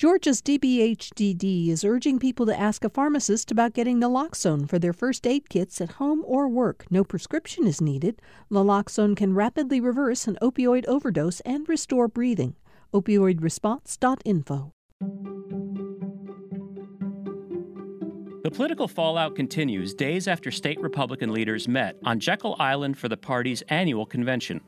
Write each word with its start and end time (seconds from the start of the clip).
Georgia's 0.00 0.40
DBHDD 0.40 1.68
is 1.68 1.84
urging 1.84 2.18
people 2.18 2.46
to 2.46 2.58
ask 2.58 2.86
a 2.86 2.88
pharmacist 2.88 3.50
about 3.50 3.74
getting 3.74 4.00
naloxone 4.00 4.66
for 4.66 4.78
their 4.78 4.94
first 4.94 5.26
aid 5.26 5.50
kits 5.50 5.78
at 5.78 5.92
home 5.92 6.22
or 6.26 6.48
work. 6.48 6.86
No 6.88 7.04
prescription 7.04 7.66
is 7.66 7.82
needed. 7.82 8.22
Naloxone 8.50 9.14
can 9.14 9.34
rapidly 9.34 9.78
reverse 9.78 10.26
an 10.26 10.38
opioid 10.40 10.86
overdose 10.86 11.40
and 11.40 11.68
restore 11.68 12.08
breathing. 12.08 12.56
Opioidresponse.info. 12.94 14.72
The 18.42 18.50
political 18.50 18.88
fallout 18.88 19.36
continues 19.36 19.92
days 19.92 20.26
after 20.26 20.50
state 20.50 20.80
Republican 20.80 21.30
leaders 21.30 21.68
met 21.68 21.98
on 22.06 22.20
Jekyll 22.20 22.56
Island 22.58 22.96
for 22.96 23.10
the 23.10 23.18
party's 23.18 23.60
annual 23.68 24.06
convention. 24.06 24.62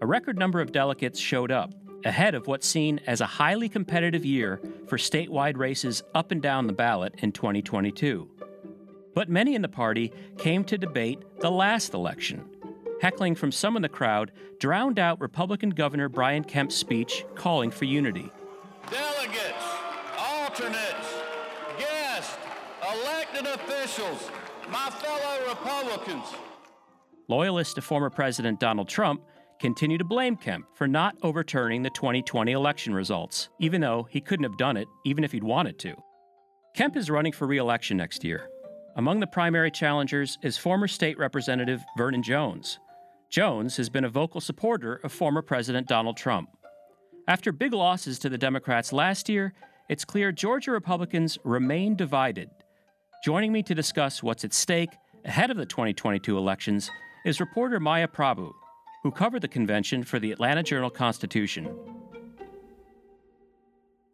A 0.00 0.06
record 0.06 0.38
number 0.38 0.60
of 0.60 0.70
delegates 0.70 1.18
showed 1.18 1.50
up, 1.50 1.72
ahead 2.04 2.34
of 2.34 2.46
what's 2.46 2.66
seen 2.66 3.00
as 3.06 3.20
a 3.20 3.26
highly 3.26 3.68
competitive 3.68 4.24
year 4.24 4.60
for 4.86 4.96
statewide 4.96 5.56
races 5.56 6.02
up 6.14 6.30
and 6.30 6.42
down 6.42 6.66
the 6.66 6.72
ballot 6.72 7.14
in 7.18 7.32
2022. 7.32 8.28
But 9.14 9.28
many 9.28 9.54
in 9.54 9.62
the 9.62 9.68
party 9.68 10.12
came 10.38 10.64
to 10.64 10.78
debate 10.78 11.20
the 11.40 11.50
last 11.50 11.94
election. 11.94 12.44
Heckling 13.00 13.34
from 13.34 13.52
some 13.52 13.76
in 13.76 13.82
the 13.82 13.88
crowd 13.88 14.32
drowned 14.58 14.98
out 14.98 15.20
Republican 15.20 15.70
Governor 15.70 16.08
Brian 16.08 16.44
Kemp's 16.44 16.76
speech 16.76 17.24
calling 17.34 17.70
for 17.70 17.84
unity. 17.84 18.30
Delegates, 18.90 19.64
alternates, 20.18 21.14
guests, 21.78 22.36
elected 22.80 23.46
officials, 23.46 24.30
my 24.70 24.88
fellow 24.90 25.48
Republicans. 25.48 26.24
Loyalists 27.28 27.74
to 27.74 27.82
former 27.82 28.10
President 28.10 28.60
Donald 28.60 28.88
Trump 28.88 29.22
continue 29.62 29.96
to 29.96 30.04
blame 30.04 30.36
Kemp 30.36 30.66
for 30.74 30.88
not 30.88 31.14
overturning 31.22 31.82
the 31.82 31.90
2020 31.90 32.50
election 32.50 32.92
results, 32.92 33.48
even 33.60 33.80
though 33.80 34.08
he 34.10 34.20
couldn't 34.20 34.42
have 34.42 34.56
done 34.56 34.76
it 34.76 34.88
even 35.06 35.22
if 35.22 35.30
he'd 35.30 35.44
wanted 35.44 35.78
to. 35.78 35.94
Kemp 36.74 36.96
is 36.96 37.08
running 37.08 37.30
for 37.30 37.46
re 37.46 37.58
election 37.58 37.96
next 37.96 38.24
year. 38.24 38.48
Among 38.96 39.20
the 39.20 39.26
primary 39.28 39.70
challengers 39.70 40.36
is 40.42 40.58
former 40.58 40.88
state 40.88 41.16
representative 41.16 41.80
Vernon 41.96 42.24
Jones. 42.24 42.80
Jones 43.30 43.76
has 43.76 43.88
been 43.88 44.04
a 44.04 44.08
vocal 44.08 44.40
supporter 44.40 44.96
of 45.04 45.12
former 45.12 45.42
President 45.42 45.86
Donald 45.86 46.16
Trump. 46.16 46.48
After 47.28 47.52
big 47.52 47.72
losses 47.72 48.18
to 48.18 48.28
the 48.28 48.36
Democrats 48.36 48.92
last 48.92 49.28
year, 49.28 49.54
it's 49.88 50.04
clear 50.04 50.32
Georgia 50.32 50.72
Republicans 50.72 51.38
remain 51.44 51.94
divided. 51.94 52.50
Joining 53.24 53.52
me 53.52 53.62
to 53.62 53.76
discuss 53.76 54.24
what's 54.24 54.44
at 54.44 54.52
stake 54.52 54.90
ahead 55.24 55.52
of 55.52 55.56
the 55.56 55.66
2022 55.66 56.36
elections 56.36 56.90
is 57.24 57.38
reporter 57.38 57.78
Maya 57.78 58.08
Prabhu, 58.08 58.50
who 59.02 59.10
covered 59.10 59.42
the 59.42 59.48
convention 59.48 60.04
for 60.04 60.18
the 60.18 60.32
Atlanta 60.32 60.62
Journal 60.62 60.90
Constitution. 60.90 61.68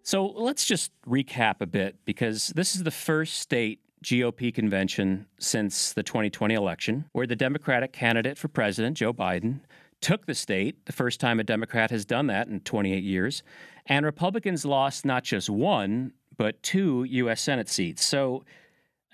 So 0.02 0.26
let's 0.26 0.64
just 0.64 0.90
recap 1.06 1.56
a 1.60 1.66
bit 1.66 1.96
because 2.06 2.48
this 2.56 2.74
is 2.74 2.82
the 2.82 2.90
first 2.90 3.38
state 3.38 3.80
GOP 4.02 4.54
convention 4.54 5.26
since 5.38 5.92
the 5.92 6.02
2020 6.02 6.54
election 6.54 7.04
where 7.12 7.26
the 7.26 7.36
Democratic 7.36 7.92
candidate 7.92 8.38
for 8.38 8.48
president, 8.48 8.96
Joe 8.96 9.12
Biden, 9.12 9.60
took 10.00 10.26
the 10.26 10.34
state, 10.34 10.86
the 10.86 10.92
first 10.92 11.20
time 11.20 11.40
a 11.40 11.44
Democrat 11.44 11.90
has 11.90 12.04
done 12.06 12.28
that 12.28 12.48
in 12.48 12.60
28 12.60 13.02
years, 13.02 13.42
and 13.86 14.06
Republicans 14.06 14.64
lost 14.64 15.04
not 15.04 15.24
just 15.24 15.50
one, 15.50 16.12
but 16.36 16.62
two 16.62 17.04
U.S. 17.04 17.40
Senate 17.40 17.68
seats. 17.68 18.04
So, 18.04 18.44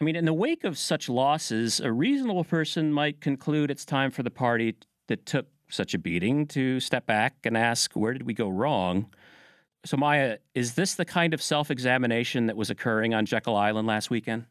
I 0.01 0.05
mean, 0.05 0.15
in 0.15 0.27
the 0.27 0.35
wake 0.35 0.63
of 0.63 0.77
such 0.77 1.09
losses, 1.09 1.81
a 1.81 1.91
reasonable 1.91 2.45
person 2.45 2.93
might 2.93 3.21
conclude 3.21 3.71
it's 3.71 3.85
time 3.85 4.11
for 4.11 4.23
the 4.23 4.31
party 4.31 4.77
that 5.09 5.25
took 5.25 5.47
such 5.69 5.95
a 5.95 5.99
beating 5.99 6.47
to 6.49 6.81
step 6.81 7.07
back 7.07 7.35
and 7.45 7.57
ask, 7.57 7.93
where 7.95 8.13
did 8.13 8.25
we 8.25 8.35
go 8.35 8.49
wrong? 8.49 9.07
So, 9.85 9.97
Maya, 9.97 10.39
is 10.55 10.75
this 10.75 10.95
the 10.95 11.05
kind 11.05 11.35
of 11.35 11.43
self 11.43 11.71
examination 11.71 12.47
that 12.47 12.57
was 12.57 12.71
occurring 12.71 13.15
on 13.15 13.27
Jekyll 13.27 13.57
Island 13.57 13.87
last 13.87 14.11
weekend? 14.11 14.47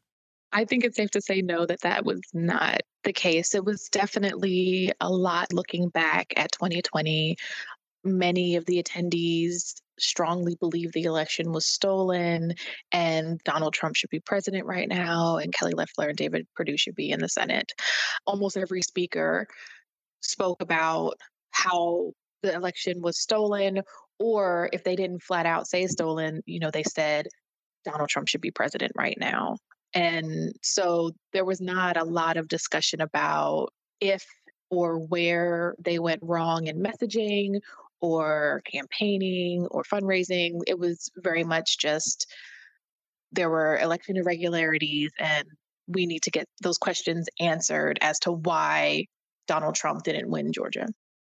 I 0.52 0.66
think 0.66 0.84
it's 0.84 0.96
safe 0.96 1.10
to 1.12 1.22
say 1.22 1.42
no, 1.42 1.66
that 1.66 1.82
that 1.82 2.06
was 2.06 2.22
not 2.34 2.82
the 3.04 3.14
case. 3.14 3.56
It 3.56 3.66
was 3.66 3.90
definitely 3.90 4.92
a 5.02 5.10
lot 5.10 5.52
looking 5.52 5.90
back 5.90 6.32
at 6.38 6.52
2020. 6.52 7.36
Many 8.04 8.56
of 8.56 8.66
the 8.66 8.82
attendees 8.82 9.82
strongly 10.00 10.56
believe 10.56 10.92
the 10.92 11.04
election 11.04 11.52
was 11.52 11.66
stolen 11.66 12.54
and 12.92 13.40
Donald 13.44 13.74
Trump 13.74 13.96
should 13.96 14.10
be 14.10 14.20
president 14.20 14.66
right 14.66 14.88
now 14.88 15.38
and 15.38 15.54
Kelly 15.54 15.74
Loeffler 15.76 16.10
and 16.10 16.18
David 16.18 16.48
Perdue 16.56 16.78
should 16.78 16.96
be 16.96 17.12
in 17.12 17.20
the 17.20 17.30
Senate. 17.30 17.72
Almost 18.26 18.58
every 18.58 18.82
speaker 18.82 19.48
spoke 20.24 20.62
about 20.62 21.16
how 21.52 22.12
the 22.42 22.54
election 22.54 23.02
was 23.02 23.20
stolen, 23.20 23.82
or 24.20 24.70
if 24.74 24.84
they 24.84 24.96
didn't 24.96 25.24
flat 25.24 25.46
out 25.46 25.68
say 25.68 25.88
stolen, 25.88 26.42
you 26.46 26.60
know, 26.60 26.72
they 26.72 26.84
said 26.84 27.28
Donald 27.86 28.10
Trump 28.10 28.28
should 28.28 28.42
be 28.42 28.52
president 28.52 28.92
right 28.96 29.18
now. 29.20 29.58
And 29.94 30.54
so 30.62 31.12
there 31.34 31.46
was 31.46 31.62
not 31.62 31.98
a 31.98 32.04
lot 32.04 32.38
of 32.38 32.48
discussion 32.48 33.02
about 33.02 33.70
if 34.02 34.26
or 34.70 34.98
where 34.98 35.76
they 35.80 36.00
went 36.00 36.22
wrong 36.24 36.68
in 36.68 36.82
messaging 36.82 37.60
or 38.02 38.62
campaigning 38.72 39.68
or 39.70 39.84
fundraising. 39.84 40.62
It 40.68 40.80
was 40.80 41.10
very 41.18 41.44
much 41.44 41.78
just 41.78 42.26
there 43.32 43.50
were 43.50 43.78
election 43.78 44.18
irregularities 44.18 45.12
and 45.20 45.48
we 45.88 46.06
need 46.06 46.24
to 46.24 46.32
get 46.32 46.48
those 46.62 46.78
questions 46.78 47.28
answered 47.40 48.00
as 48.02 48.20
to 48.20 48.32
why 48.32 49.06
Donald 49.48 49.76
Trump 49.76 50.04
didn't 50.04 50.30
win 50.30 50.52
Georgia. 50.52 50.88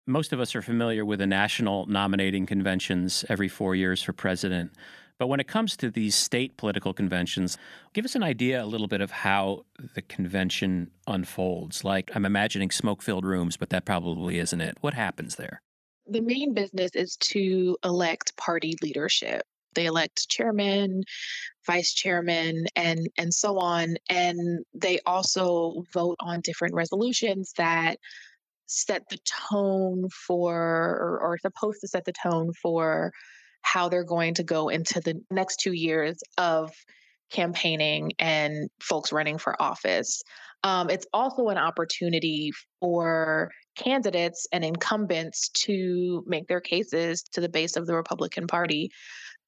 Most 0.07 0.33
of 0.33 0.39
us 0.39 0.55
are 0.55 0.61
familiar 0.61 1.05
with 1.05 1.19
the 1.19 1.27
national 1.27 1.85
nominating 1.85 2.45
conventions 2.45 3.23
every 3.29 3.47
four 3.47 3.75
years 3.75 4.01
for 4.01 4.13
president. 4.13 4.71
But 5.19 5.27
when 5.27 5.41
it 5.41 5.47
comes 5.47 5.75
to 5.77 5.91
these 5.91 6.15
state 6.15 6.55
political 6.55 6.93
conventions, 6.93 7.57
give 7.93 8.05
us 8.05 8.15
an 8.15 8.23
idea 8.23 8.63
a 8.63 8.65
little 8.65 8.87
bit 8.87 9.01
of 9.01 9.11
how 9.11 9.65
the 9.93 10.01
convention 10.01 10.91
unfolds. 11.07 11.83
Like, 11.83 12.09
I'm 12.15 12.25
imagining 12.25 12.71
smoke 12.71 13.01
filled 13.01 13.25
rooms, 13.25 13.57
but 13.57 13.69
that 13.69 13.85
probably 13.85 14.39
isn't 14.39 14.61
it. 14.61 14.77
What 14.79 14.93
happens 14.93 15.35
there? 15.35 15.61
The 16.07 16.21
main 16.21 16.53
business 16.53 16.91
is 16.95 17.17
to 17.17 17.77
elect 17.83 18.35
party 18.37 18.75
leadership. 18.81 19.43
They 19.75 19.85
elect 19.85 20.27
chairman, 20.29 21.03
vice 21.69 21.93
chairman, 21.93 22.65
and 22.75 23.07
and 23.17 23.31
so 23.31 23.59
on. 23.59 23.95
And 24.09 24.65
they 24.73 24.99
also 25.05 25.83
vote 25.93 26.17
on 26.19 26.41
different 26.41 26.73
resolutions 26.73 27.53
that 27.57 27.97
set 28.65 29.03
the 29.09 29.19
tone 29.51 30.07
for 30.27 30.55
or, 30.55 31.19
or 31.21 31.37
supposed 31.37 31.79
to 31.81 31.87
set 31.87 32.05
the 32.05 32.13
tone 32.23 32.51
for 32.61 33.11
how 33.61 33.87
they're 33.89 34.03
going 34.03 34.33
to 34.35 34.43
go 34.43 34.69
into 34.69 34.99
the 34.99 35.15
next 35.29 35.57
two 35.57 35.73
years 35.73 36.17
of 36.37 36.71
campaigning 37.31 38.11
and 38.17 38.69
folks 38.81 39.11
running 39.11 39.37
for 39.37 39.61
office. 39.61 40.21
Um, 40.63 40.89
it's 40.89 41.05
also 41.13 41.49
an 41.49 41.57
opportunity 41.57 42.51
for 42.79 43.49
candidates 43.75 44.47
and 44.51 44.63
incumbents 44.63 45.49
to 45.65 46.23
make 46.25 46.47
their 46.47 46.61
cases 46.61 47.23
to 47.33 47.41
the 47.41 47.49
base 47.49 47.75
of 47.75 47.85
the 47.85 47.95
Republican 47.95 48.47
Party 48.47 48.89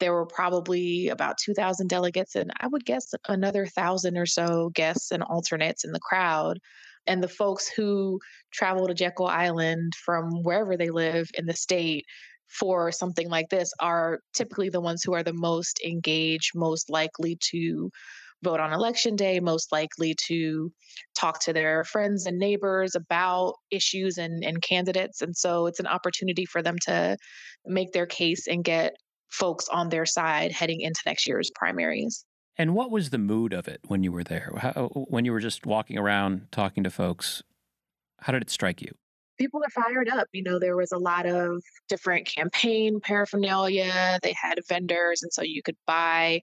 there 0.01 0.13
were 0.13 0.25
probably 0.25 1.07
about 1.07 1.38
2,000 1.38 1.88
delegates, 1.88 2.35
and 2.35 2.51
I 2.59 2.67
would 2.67 2.84
guess 2.84 3.13
another 3.29 3.67
thousand 3.67 4.17
or 4.17 4.25
so 4.25 4.72
guests 4.73 5.12
and 5.12 5.23
alternates 5.23 5.85
in 5.85 5.94
the 5.94 6.00
crowd. 6.01 6.59
And 7.07 7.23
the 7.23 7.29
folks 7.29 7.69
who 7.69 8.19
travel 8.51 8.88
to 8.88 8.94
Jekyll 8.94 9.28
Island 9.28 9.94
from 10.03 10.44
wherever 10.44 10.75
they 10.75 10.90
live 10.90 11.29
in 11.35 11.45
the 11.45 11.53
state 11.53 12.06
for 12.50 12.91
something 12.91 13.29
like 13.29 13.50
this 13.50 13.72
are 13.79 14.19
typically 14.34 14.69
the 14.69 14.81
ones 14.81 15.03
who 15.03 15.13
are 15.13 15.23
the 15.23 15.34
most 15.34 15.79
engaged, 15.85 16.51
most 16.56 16.90
likely 16.90 17.38
to 17.51 17.90
vote 18.44 18.59
on 18.59 18.73
election 18.73 19.16
day, 19.16 19.40
most 19.40 19.72
likely 19.72 20.16
to 20.28 20.72
talk 21.16 21.40
to 21.41 21.53
their 21.53 21.84
friends 21.84 22.25
and 22.25 22.40
neighbors 22.40 22.95
about 22.95 23.53
issues 23.69 24.17
and, 24.17 24.44
and 24.44 24.63
candidates. 24.63 25.22
And 25.22 25.38
so 25.38 25.67
it's 25.67 25.79
an 25.79 25.88
opportunity 25.88 26.45
for 26.45 26.63
them 26.63 26.78
to 26.88 27.17
make 27.67 27.91
their 27.94 28.07
case 28.07 28.47
and 28.47 28.63
get 28.63 28.94
folks 29.31 29.68
on 29.69 29.90
their 29.90 30.06
side 30.06 30.52
heading 30.52 30.81
into 30.81 31.00
next 31.06 31.28
year's 31.28 31.50
primaries. 31.56 32.26
And 32.58 32.76
what 32.76 32.91
was 32.91 33.09
the 33.09 33.17
mood 33.17 33.53
of 33.53 33.67
it 33.67 33.79
when 33.88 34.03
you 34.03 34.11
were 34.11 34.23
there? 34.23 34.53
How, 34.58 34.90
when 34.94 35.26
you 35.26 35.32
were 35.32 35.40
just 35.40 35.66
walking 35.66 35.97
around 35.97 36.47
talking 36.52 36.84
to 36.84 36.90
folks, 36.90 37.41
how 38.20 38.34
did 38.34 38.41
it 38.41 38.50
strike 38.50 38.82
you? 38.82 38.91
People 39.40 39.61
are 39.64 39.84
fired 39.84 40.09
up. 40.09 40.28
You 40.34 40.44
know, 40.44 40.59
there 40.59 40.76
was 40.76 40.91
a 40.91 40.97
lot 40.97 41.26
of 41.26 41.64
different 41.90 42.28
campaign 42.28 43.00
paraphernalia. 43.02 44.20
They 44.22 44.35
had 44.40 44.59
vendors, 44.67 45.23
and 45.23 45.34
so 45.34 45.41
you 45.41 45.64
could 45.64 45.78
buy 45.88 46.41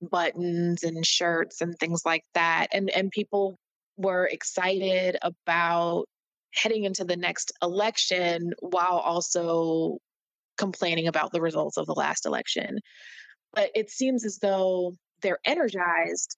buttons 0.00 0.84
and 0.84 1.04
shirts 1.04 1.60
and 1.60 1.76
things 1.78 2.02
like 2.04 2.22
that. 2.34 2.68
And 2.72 2.90
and 2.90 3.10
people 3.10 3.56
were 3.96 4.26
excited 4.26 5.16
about 5.22 6.04
heading 6.54 6.84
into 6.84 7.04
the 7.04 7.16
next 7.16 7.52
election 7.62 8.52
while 8.60 8.98
also 8.98 9.98
complaining 10.58 11.06
about 11.06 11.32
the 11.32 11.40
results 11.40 11.76
of 11.78 11.86
the 11.86 11.94
last 11.94 12.26
election. 12.26 12.78
But 13.54 13.70
it 13.74 13.90
seems 13.90 14.24
as 14.24 14.38
though 14.42 14.94
they're 15.22 15.38
energized. 15.44 16.36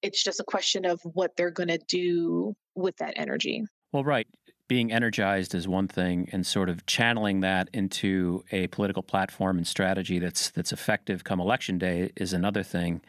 It's 0.00 0.22
just 0.22 0.40
a 0.40 0.44
question 0.44 0.86
of 0.86 1.00
what 1.02 1.32
they're 1.36 1.50
going 1.50 1.68
to 1.68 1.78
do 1.88 2.54
with 2.74 2.96
that 2.96 3.14
energy. 3.16 3.64
Well, 3.92 4.04
right. 4.04 4.26
being 4.68 4.92
energized 4.92 5.54
is 5.54 5.66
one 5.66 5.88
thing, 5.88 6.28
and 6.30 6.46
sort 6.46 6.68
of 6.68 6.86
channeling 6.86 7.40
that 7.40 7.68
into 7.72 8.44
a 8.52 8.66
political 8.68 9.02
platform 9.02 9.56
and 9.56 9.66
strategy 9.66 10.18
that's 10.18 10.50
that's 10.50 10.72
effective 10.72 11.24
come 11.24 11.40
election 11.40 11.78
day 11.78 12.12
is 12.16 12.32
another 12.32 12.62
thing. 12.62 13.00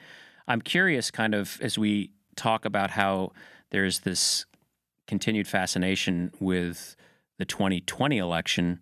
I'm 0.48 0.62
curious, 0.62 1.12
kind 1.12 1.36
of, 1.36 1.60
as 1.62 1.78
we 1.78 2.12
talk 2.36 2.66
about 2.66 2.92
how 2.92 3.34
there's 3.72 4.00
this 4.00 4.45
continued 5.06 5.48
fascination 5.48 6.31
with 6.40 6.95
the 7.38 7.45
2020 7.45 8.18
election, 8.18 8.81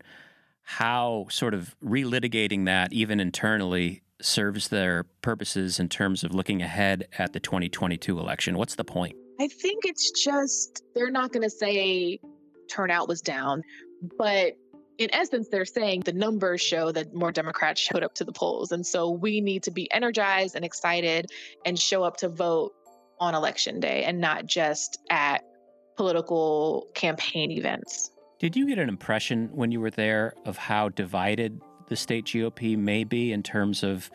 how 0.70 1.26
sort 1.30 1.54
of 1.54 1.74
relitigating 1.82 2.66
that, 2.66 2.92
even 2.92 3.22
internally, 3.22 4.02
serves 4.22 4.68
their 4.68 5.06
purposes 5.22 5.80
in 5.80 5.88
terms 5.88 6.26
of 6.26 6.36
looking 6.36 6.62
ahead 6.62 7.08
at 7.18 7.32
the 7.32 7.40
2022 7.40 8.20
election. 8.20 8.58
What's 8.58 8.76
the 8.76 8.84
point? 8.84 9.16
I 9.40 9.48
think 9.48 9.86
it's 9.86 10.12
just 10.12 10.84
they're 10.94 11.10
not 11.10 11.32
going 11.32 11.44
to 11.44 11.50
say 11.50 12.20
turnout 12.70 13.08
was 13.08 13.22
down, 13.22 13.64
but 14.18 14.56
in 14.98 15.10
essence, 15.14 15.48
they're 15.48 15.64
saying 15.64 16.02
the 16.02 16.12
numbers 16.12 16.60
show 16.60 16.92
that 16.92 17.14
more 17.14 17.32
Democrats 17.32 17.80
showed 17.80 18.04
up 18.04 18.14
to 18.16 18.26
the 18.26 18.34
polls. 18.34 18.74
And 18.74 18.86
so 18.86 19.10
we 19.10 19.40
need 19.40 19.64
to 19.64 19.72
be 19.72 19.90
energized 19.94 20.58
and 20.58 20.66
excited 20.66 21.28
and 21.66 21.80
show 21.80 22.04
up 22.04 22.18
to 22.18 22.28
vote 22.28 22.74
on 23.22 23.36
election 23.36 23.80
day 23.80 24.04
and 24.04 24.20
not 24.20 24.48
just 24.48 25.00
at 25.10 25.46
political 25.96 26.88
campaign 26.94 27.52
events. 27.52 28.12
Did 28.40 28.56
you 28.56 28.68
get 28.68 28.78
an 28.78 28.88
impression 28.88 29.50
when 29.52 29.72
you 29.72 29.80
were 29.80 29.90
there 29.90 30.36
of 30.46 30.58
how 30.58 30.90
divided 30.90 31.60
the 31.88 31.96
state 31.96 32.26
GOP 32.26 32.78
may 32.78 33.04
be 33.04 33.32
in 33.32 33.42
terms 33.42 33.84
of 33.84 34.12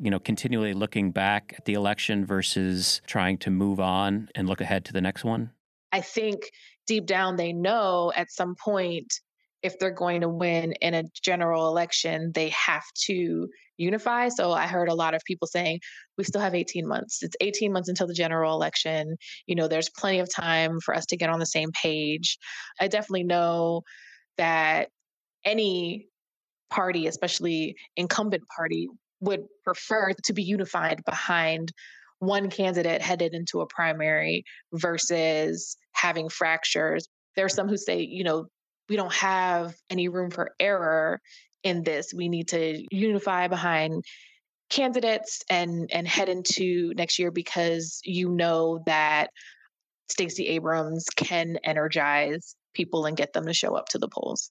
you 0.00 0.10
know 0.10 0.20
continually 0.20 0.72
looking 0.72 1.10
back 1.10 1.54
at 1.58 1.64
the 1.64 1.74
election 1.74 2.24
versus 2.24 3.00
trying 3.06 3.38
to 3.38 3.50
move 3.50 3.80
on 3.80 4.28
and 4.36 4.48
look 4.48 4.60
ahead 4.60 4.84
to 4.84 4.92
the 4.92 5.00
next 5.00 5.24
one? 5.24 5.50
I 5.90 6.00
think 6.00 6.42
deep 6.86 7.06
down 7.06 7.34
they 7.34 7.52
know 7.52 8.12
at 8.14 8.30
some 8.30 8.54
point 8.54 9.12
if 9.64 9.78
they're 9.78 9.90
going 9.90 10.20
to 10.20 10.28
win 10.28 10.72
in 10.82 10.92
a 10.92 11.04
general 11.22 11.68
election, 11.68 12.30
they 12.34 12.50
have 12.50 12.84
to 13.06 13.48
unify. 13.78 14.28
So 14.28 14.52
I 14.52 14.66
heard 14.66 14.90
a 14.90 14.94
lot 14.94 15.14
of 15.14 15.22
people 15.26 15.48
saying, 15.48 15.80
we 16.18 16.24
still 16.24 16.42
have 16.42 16.54
18 16.54 16.86
months. 16.86 17.22
It's 17.22 17.34
18 17.40 17.72
months 17.72 17.88
until 17.88 18.06
the 18.06 18.14
general 18.14 18.54
election. 18.54 19.16
You 19.46 19.54
know, 19.56 19.66
there's 19.66 19.88
plenty 19.88 20.20
of 20.20 20.32
time 20.32 20.80
for 20.84 20.94
us 20.94 21.06
to 21.06 21.16
get 21.16 21.30
on 21.30 21.40
the 21.40 21.46
same 21.46 21.70
page. 21.72 22.36
I 22.78 22.88
definitely 22.88 23.24
know 23.24 23.82
that 24.36 24.90
any 25.46 26.08
party, 26.70 27.06
especially 27.06 27.74
incumbent 27.96 28.42
party, 28.54 28.88
would 29.20 29.44
prefer 29.64 30.12
to 30.24 30.32
be 30.34 30.42
unified 30.42 31.00
behind 31.06 31.72
one 32.18 32.50
candidate 32.50 33.00
headed 33.00 33.32
into 33.32 33.62
a 33.62 33.66
primary 33.66 34.44
versus 34.74 35.78
having 35.92 36.28
fractures. 36.28 37.08
There 37.34 37.46
are 37.46 37.50
some 37.50 37.68
who 37.68 37.78
say, 37.78 38.00
you 38.02 38.24
know, 38.24 38.46
we 38.88 38.96
don't 38.96 39.12
have 39.14 39.74
any 39.90 40.08
room 40.08 40.30
for 40.30 40.54
error 40.60 41.20
in 41.62 41.82
this. 41.82 42.12
We 42.14 42.28
need 42.28 42.48
to 42.48 42.84
unify 42.90 43.48
behind 43.48 44.04
candidates 44.70 45.42
and 45.50 45.88
and 45.92 46.06
head 46.08 46.28
into 46.28 46.92
next 46.96 47.18
year 47.18 47.30
because 47.30 48.00
you 48.04 48.30
know 48.30 48.82
that 48.86 49.30
Stacey 50.08 50.48
Abrams 50.48 51.06
can 51.16 51.58
energize 51.64 52.56
people 52.74 53.06
and 53.06 53.16
get 53.16 53.32
them 53.32 53.46
to 53.46 53.54
show 53.54 53.74
up 53.74 53.88
to 53.90 53.98
the 53.98 54.08
polls. 54.08 54.50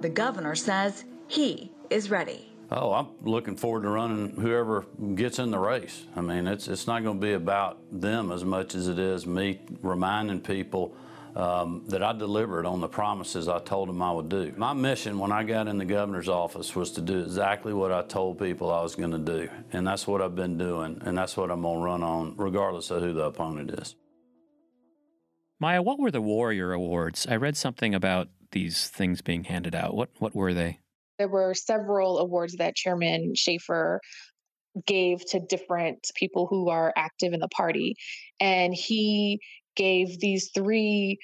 The 0.00 0.08
governor 0.08 0.54
says 0.54 1.04
he 1.28 1.72
is 1.90 2.10
ready. 2.10 2.48
Oh, 2.70 2.92
I'm 2.92 3.08
looking 3.22 3.56
forward 3.56 3.82
to 3.82 3.90
running 3.90 4.30
whoever 4.30 4.86
gets 5.14 5.38
in 5.38 5.50
the 5.50 5.58
race. 5.58 6.04
I 6.16 6.22
mean, 6.22 6.46
it's 6.46 6.68
it's 6.68 6.86
not 6.86 7.02
going 7.02 7.20
to 7.20 7.26
be 7.26 7.34
about 7.34 7.78
them 7.92 8.32
as 8.32 8.44
much 8.44 8.74
as 8.74 8.88
it 8.88 8.98
is 8.98 9.26
me 9.26 9.60
reminding 9.82 10.40
people 10.40 10.96
um, 11.34 11.84
that 11.88 12.02
I 12.02 12.12
delivered 12.12 12.66
on 12.66 12.80
the 12.80 12.88
promises 12.88 13.48
I 13.48 13.58
told 13.60 13.88
them 13.88 14.02
I 14.02 14.12
would 14.12 14.28
do. 14.28 14.52
My 14.56 14.72
mission 14.72 15.18
when 15.18 15.32
I 15.32 15.44
got 15.44 15.68
in 15.68 15.78
the 15.78 15.84
governor's 15.84 16.28
office 16.28 16.74
was 16.76 16.92
to 16.92 17.00
do 17.00 17.20
exactly 17.20 17.72
what 17.72 17.92
I 17.92 18.02
told 18.02 18.38
people 18.38 18.70
I 18.70 18.82
was 18.82 18.94
going 18.94 19.12
to 19.12 19.18
do, 19.18 19.48
and 19.72 19.86
that's 19.86 20.06
what 20.06 20.20
I've 20.20 20.36
been 20.36 20.58
doing, 20.58 21.00
and 21.04 21.16
that's 21.16 21.36
what 21.36 21.50
I'm 21.50 21.62
going 21.62 21.78
to 21.78 21.84
run 21.84 22.02
on, 22.02 22.34
regardless 22.36 22.90
of 22.90 23.02
who 23.02 23.12
the 23.12 23.24
opponent 23.24 23.70
is. 23.70 23.94
Maya, 25.60 25.80
what 25.80 25.98
were 25.98 26.10
the 26.10 26.20
Warrior 26.20 26.72
Awards? 26.72 27.26
I 27.28 27.36
read 27.36 27.56
something 27.56 27.94
about 27.94 28.28
these 28.50 28.88
things 28.88 29.22
being 29.22 29.44
handed 29.44 29.74
out. 29.74 29.94
What 29.94 30.10
what 30.18 30.34
were 30.34 30.52
they? 30.52 30.80
There 31.18 31.28
were 31.28 31.54
several 31.54 32.18
awards 32.18 32.56
that 32.56 32.74
Chairman 32.74 33.34
Shafer 33.36 34.00
gave 34.86 35.24
to 35.26 35.40
different 35.40 36.10
people 36.14 36.46
who 36.46 36.68
are 36.68 36.92
active 36.96 37.32
in 37.32 37.40
the 37.40 37.48
party. 37.48 37.96
And 38.40 38.74
he 38.74 39.40
gave 39.76 40.18
these 40.18 40.50
three 40.54 41.18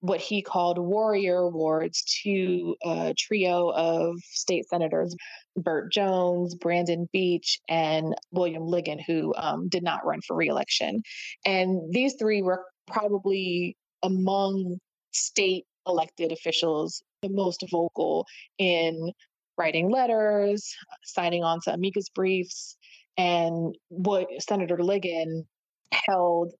what 0.00 0.20
he 0.20 0.42
called 0.42 0.76
warrior 0.78 1.38
awards 1.38 2.04
to 2.22 2.76
a 2.84 3.14
trio 3.16 3.70
of 3.70 4.16
state 4.22 4.68
senators 4.68 5.16
Burt 5.56 5.92
Jones, 5.92 6.54
Brandon 6.54 7.08
Beach, 7.12 7.58
and 7.68 8.14
William 8.30 8.64
Ligon, 8.64 8.98
who 9.06 9.34
um, 9.36 9.68
did 9.68 9.82
not 9.82 10.04
run 10.04 10.20
for 10.26 10.36
reelection. 10.36 11.02
And 11.46 11.92
these 11.92 12.16
three 12.18 12.42
were 12.42 12.64
probably 12.86 13.76
among 14.02 14.78
state 15.12 15.64
elected 15.86 16.32
officials 16.32 17.02
the 17.22 17.28
most 17.30 17.64
vocal 17.70 18.26
in 18.58 19.12
writing 19.56 19.90
letters, 19.90 20.74
signing 21.04 21.44
on 21.44 21.60
to 21.62 21.72
amicus 21.72 22.08
briefs, 22.08 22.76
and 23.16 23.74
what 23.88 24.26
Senator 24.40 24.76
Ligon 24.76 25.44
held 25.92 26.52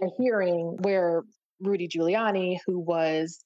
a 0.00 0.06
hearing 0.18 0.76
where 0.80 1.22
Rudy 1.60 1.88
Giuliani, 1.88 2.58
who 2.66 2.78
was 2.78 3.44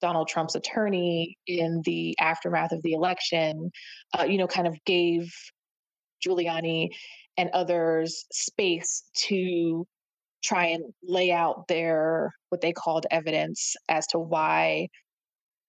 Donald 0.00 0.28
Trump's 0.28 0.54
attorney 0.54 1.36
in 1.46 1.82
the 1.84 2.16
aftermath 2.18 2.72
of 2.72 2.82
the 2.82 2.92
election, 2.92 3.70
uh, 4.18 4.24
you 4.24 4.38
know, 4.38 4.46
kind 4.46 4.66
of 4.66 4.76
gave 4.84 5.32
Giuliani 6.26 6.88
and 7.36 7.50
others 7.52 8.24
space 8.32 9.04
to 9.28 9.86
try 10.42 10.66
and 10.66 10.84
lay 11.02 11.30
out 11.32 11.66
their 11.68 12.32
what 12.48 12.60
they 12.60 12.72
called 12.72 13.06
evidence 13.10 13.74
as 13.88 14.06
to 14.08 14.18
why 14.18 14.88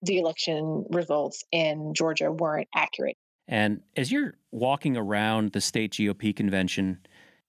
the 0.02 0.18
election 0.18 0.84
results 0.90 1.42
in 1.52 1.92
Georgia 1.94 2.32
weren't 2.32 2.68
accurate. 2.74 3.16
And 3.50 3.82
as 3.96 4.12
you're 4.12 4.34
walking 4.52 4.96
around 4.96 5.52
the 5.52 5.60
state 5.60 5.92
GOP 5.92 6.34
convention, 6.34 7.00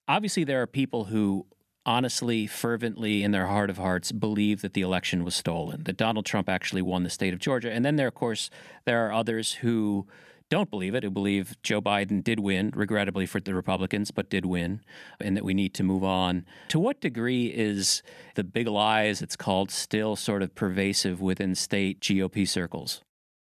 obviously 0.07 0.43
there 0.43 0.61
are 0.61 0.67
people 0.67 1.05
who 1.05 1.45
honestly, 1.85 2.45
fervently, 2.45 3.23
in 3.23 3.31
their 3.31 3.47
heart 3.47 3.69
of 3.69 3.77
hearts, 3.77 4.11
believe 4.11 4.61
that 4.61 4.73
the 4.73 4.81
election 4.81 5.23
was 5.23 5.35
stolen, 5.35 5.83
that 5.83 5.97
Donald 5.97 6.25
Trump 6.25 6.47
actually 6.47 6.81
won 6.81 7.03
the 7.03 7.09
state 7.09 7.33
of 7.33 7.39
Georgia. 7.39 7.71
And 7.71 7.83
then 7.83 7.95
there, 7.95 8.07
of 8.07 8.13
course, 8.13 8.49
there 8.85 9.07
are 9.07 9.11
others 9.11 9.53
who 9.53 10.07
don't 10.49 10.69
believe 10.69 10.93
it, 10.93 11.03
who 11.03 11.09
believe 11.09 11.55
Joe 11.63 11.81
Biden 11.81 12.23
did 12.23 12.39
win, 12.39 12.71
regrettably 12.75 13.25
for 13.25 13.39
the 13.39 13.55
Republicans, 13.55 14.11
but 14.11 14.29
did 14.29 14.45
win, 14.45 14.81
and 15.19 15.35
that 15.35 15.45
we 15.45 15.53
need 15.53 15.73
to 15.75 15.83
move 15.83 16.03
on. 16.03 16.45
To 16.67 16.79
what 16.79 17.01
degree 17.01 17.47
is 17.47 18.03
the 18.35 18.43
big 18.43 18.67
lie, 18.67 19.05
as 19.05 19.21
it's 19.21 19.35
called, 19.35 19.71
still 19.71 20.15
sort 20.15 20.43
of 20.43 20.53
pervasive 20.53 21.21
within 21.21 21.55
state 21.55 21.99
GOP 22.01 22.47
circles? 22.47 23.01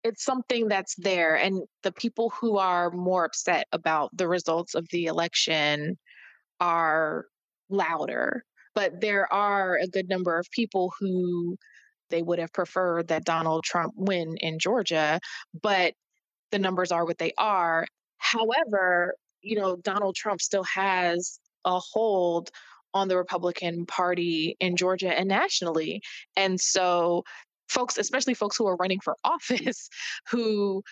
It's 0.05 0.25
something 0.25 0.69
that's 0.69 0.95
there. 0.97 1.35
And 1.37 1.63
the 1.83 1.93
people 1.93 2.31
who 2.41 2.59
are 2.59 2.91
more 2.91 3.25
upset 3.25 3.67
about 3.73 4.11
the 4.17 4.29
results 4.29 4.75
of 4.75 4.87
the 4.91 5.07
election 5.07 5.97
are 6.61 7.27
louder. 7.71 8.45
But 8.75 9.01
there 9.01 9.33
are 9.33 9.79
a 9.79 9.89
good 9.89 10.09
number 10.09 10.39
of 10.39 10.47
people 10.51 10.93
who 11.01 11.57
they 12.11 12.23
would 12.23 12.39
have 12.39 12.53
preferred 12.53 13.09
that 13.09 13.25
Donald 13.25 13.65
Trump 13.65 13.95
win 13.97 14.37
in 14.39 14.59
Georgia. 14.59 15.21
But 15.63 15.95
the 16.51 16.59
numbers 16.59 16.93
are 16.93 17.05
what 17.05 17.19
they 17.19 17.33
are. 17.39 17.87
However, 18.19 19.15
you 19.43 19.57
know, 19.57 19.77
Donald 19.77 20.17
Trump 20.17 20.41
still 20.41 20.65
has 20.65 21.39
a 21.65 21.79
hold 21.79 22.51
on 22.95 23.09
the 23.09 23.17
Republican 23.17 23.87
Party 23.87 24.57
in 24.61 24.77
Georgia 24.77 25.19
and 25.19 25.29
nationally. 25.29 26.01
And 26.37 26.61
so, 26.61 27.25
folks, 27.69 27.99
especially 27.99 28.35
folks 28.35 28.57
who 28.57 28.67
are 28.67 28.77
running 28.77 29.01
for 29.01 29.17
office, 29.25 29.89
who 30.31 30.83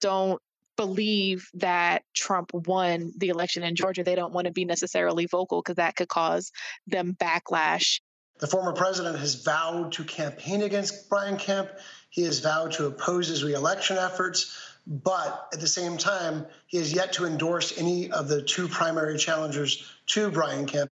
don't 0.00 0.40
believe 0.76 1.48
that 1.54 2.02
Trump 2.14 2.50
won 2.52 3.12
the 3.16 3.28
election 3.28 3.62
in 3.62 3.76
Georgia, 3.76 4.02
they 4.02 4.14
don't 4.14 4.32
want 4.32 4.46
to 4.46 4.52
be 4.52 4.64
necessarily 4.64 5.26
vocal 5.26 5.60
because 5.60 5.76
that 5.76 5.96
could 5.96 6.08
cause 6.08 6.50
them 6.86 7.16
backlash. 7.20 8.00
The 8.38 8.46
former 8.46 8.72
president 8.72 9.18
has 9.18 9.36
vowed 9.36 9.92
to 9.92 10.04
campaign 10.04 10.62
against 10.62 11.08
Brian 11.08 11.36
Kemp. 11.36 11.70
He 12.10 12.22
has 12.22 12.40
vowed 12.40 12.72
to 12.72 12.86
oppose 12.86 13.28
his 13.28 13.44
reelection 13.44 13.98
efforts. 13.98 14.58
But 14.86 15.48
at 15.52 15.60
the 15.60 15.68
same 15.68 15.96
time, 15.96 16.46
he 16.66 16.78
has 16.78 16.92
yet 16.92 17.12
to 17.14 17.26
endorse 17.26 17.78
any 17.78 18.10
of 18.10 18.26
the 18.26 18.42
two 18.42 18.66
primary 18.66 19.16
challengers 19.16 19.88
to 20.06 20.30
Brian 20.30 20.66
Kemp. 20.66 20.90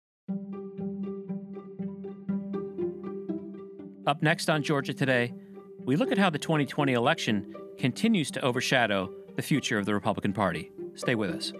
Up 4.07 4.21
next 4.21 4.51
on 4.51 4.61
Georgia 4.61 4.93
Today, 4.93 5.33
we 5.79 5.95
look 5.95 6.11
at 6.11 6.19
how 6.19 6.29
the 6.29 6.37
2020 6.37 6.93
election 6.93 7.55
continues 7.79 8.29
to 8.31 8.41
overshadow 8.41 9.11
the 9.35 9.41
future 9.41 9.79
of 9.79 9.87
the 9.87 9.95
Republican 9.95 10.31
Party. 10.31 10.71
Stay 10.93 11.15
with 11.15 11.31
us. 11.31 11.51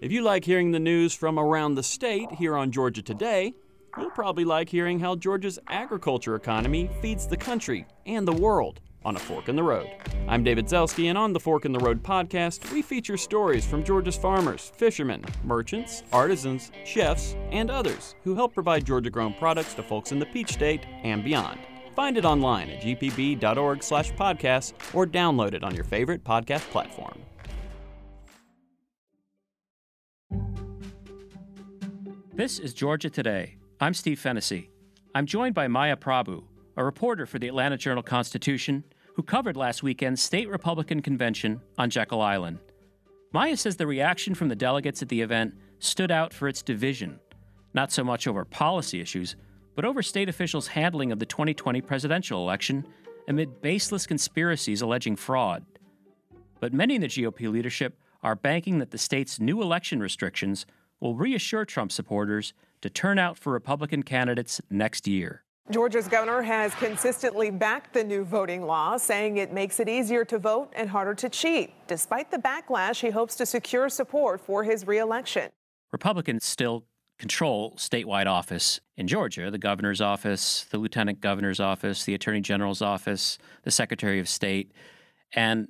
If 0.00 0.12
you 0.12 0.22
like 0.22 0.44
hearing 0.44 0.70
the 0.70 0.78
news 0.78 1.14
from 1.14 1.36
around 1.36 1.74
the 1.74 1.82
state 1.82 2.30
here 2.30 2.56
on 2.56 2.70
Georgia 2.70 3.02
Today, 3.02 3.54
you'll 3.98 4.10
probably 4.10 4.44
like 4.44 4.68
hearing 4.68 5.00
how 5.00 5.16
Georgia's 5.16 5.58
agriculture 5.66 6.36
economy 6.36 6.88
feeds 7.02 7.26
the 7.26 7.36
country 7.36 7.86
and 8.06 8.28
the 8.28 8.32
world 8.32 8.80
on 9.04 9.16
A 9.16 9.18
Fork 9.18 9.48
in 9.48 9.56
the 9.56 9.62
Road. 9.62 9.88
I'm 10.28 10.42
David 10.42 10.66
Zelski, 10.66 11.06
and 11.06 11.18
on 11.18 11.32
the 11.32 11.40
Fork 11.40 11.64
in 11.64 11.72
the 11.72 11.78
Road 11.78 12.02
podcast, 12.02 12.72
we 12.72 12.82
feature 12.82 13.16
stories 13.16 13.66
from 13.66 13.84
Georgia's 13.84 14.16
farmers, 14.16 14.72
fishermen, 14.76 15.24
merchants, 15.42 16.02
artisans, 16.12 16.72
chefs, 16.84 17.36
and 17.50 17.70
others 17.70 18.14
who 18.24 18.34
help 18.34 18.54
provide 18.54 18.84
Georgia 18.84 19.10
grown 19.10 19.34
products 19.34 19.74
to 19.74 19.82
folks 19.82 20.12
in 20.12 20.18
the 20.18 20.26
Peach 20.26 20.52
State 20.52 20.86
and 21.02 21.22
beyond. 21.22 21.60
Find 21.94 22.16
it 22.16 22.24
online 22.24 22.70
at 22.70 22.82
gpb.org 22.82 23.82
slash 23.82 24.12
podcast 24.12 24.72
or 24.92 25.06
download 25.06 25.54
it 25.54 25.62
on 25.62 25.74
your 25.74 25.84
favorite 25.84 26.24
podcast 26.24 26.62
platform. 26.70 27.20
This 32.36 32.58
is 32.58 32.74
Georgia 32.74 33.10
Today. 33.10 33.58
I'm 33.80 33.94
Steve 33.94 34.18
Fennessy. 34.18 34.70
I'm 35.14 35.24
joined 35.24 35.54
by 35.54 35.68
Maya 35.68 35.94
Prabhu, 35.94 36.42
a 36.76 36.84
reporter 36.84 37.26
for 37.26 37.38
the 37.38 37.46
Atlanta 37.46 37.76
Journal 37.76 38.02
Constitution, 38.02 38.82
who 39.14 39.22
covered 39.22 39.56
last 39.56 39.82
weekend's 39.82 40.22
state 40.22 40.48
Republican 40.48 41.00
convention 41.00 41.60
on 41.78 41.90
Jekyll 41.90 42.20
Island. 42.20 42.58
Maya 43.32 43.56
says 43.56 43.76
the 43.76 43.86
reaction 43.86 44.34
from 44.34 44.48
the 44.48 44.56
delegates 44.56 45.02
at 45.02 45.08
the 45.08 45.20
event 45.20 45.54
stood 45.78 46.10
out 46.10 46.32
for 46.32 46.48
its 46.48 46.62
division, 46.62 47.18
not 47.72 47.92
so 47.92 48.04
much 48.04 48.26
over 48.26 48.44
policy 48.44 49.00
issues, 49.00 49.36
but 49.74 49.84
over 49.84 50.02
state 50.02 50.28
officials' 50.28 50.68
handling 50.68 51.12
of 51.12 51.18
the 51.18 51.26
2020 51.26 51.80
presidential 51.80 52.40
election 52.40 52.86
amid 53.28 53.62
baseless 53.62 54.06
conspiracies 54.06 54.82
alleging 54.82 55.16
fraud. 55.16 55.64
But 56.60 56.72
many 56.72 56.96
in 56.96 57.00
the 57.00 57.08
GOP 57.08 57.50
leadership 57.50 57.98
are 58.22 58.34
banking 58.34 58.78
that 58.78 58.90
the 58.90 58.98
state's 58.98 59.38
new 59.38 59.62
election 59.62 60.00
restrictions 60.00 60.66
will 61.00 61.14
reassure 61.14 61.64
Trump 61.64 61.92
supporters 61.92 62.54
to 62.80 62.90
turn 62.90 63.18
out 63.18 63.38
for 63.38 63.52
Republican 63.52 64.02
candidates 64.02 64.60
next 64.70 65.06
year. 65.06 65.43
Georgia's 65.70 66.08
governor 66.08 66.42
has 66.42 66.74
consistently 66.74 67.50
backed 67.50 67.94
the 67.94 68.04
new 68.04 68.22
voting 68.22 68.66
law, 68.66 68.98
saying 68.98 69.38
it 69.38 69.50
makes 69.50 69.80
it 69.80 69.88
easier 69.88 70.22
to 70.22 70.38
vote 70.38 70.70
and 70.76 70.90
harder 70.90 71.14
to 71.14 71.30
cheat. 71.30 71.72
Despite 71.86 72.30
the 72.30 72.36
backlash, 72.36 73.00
he 73.00 73.08
hopes 73.08 73.34
to 73.36 73.46
secure 73.46 73.88
support 73.88 74.42
for 74.42 74.62
his 74.62 74.86
reelection. 74.86 75.50
Republicans 75.90 76.44
still 76.44 76.84
control 77.18 77.72
statewide 77.76 78.26
office 78.26 78.80
in 78.98 79.08
Georgia 79.08 79.50
the 79.50 79.56
governor's 79.56 80.02
office, 80.02 80.66
the 80.70 80.76
lieutenant 80.76 81.22
governor's 81.22 81.60
office, 81.60 82.04
the 82.04 82.12
attorney 82.12 82.42
general's 82.42 82.82
office, 82.82 83.38
the 83.62 83.70
secretary 83.70 84.20
of 84.20 84.28
state. 84.28 84.70
And 85.32 85.68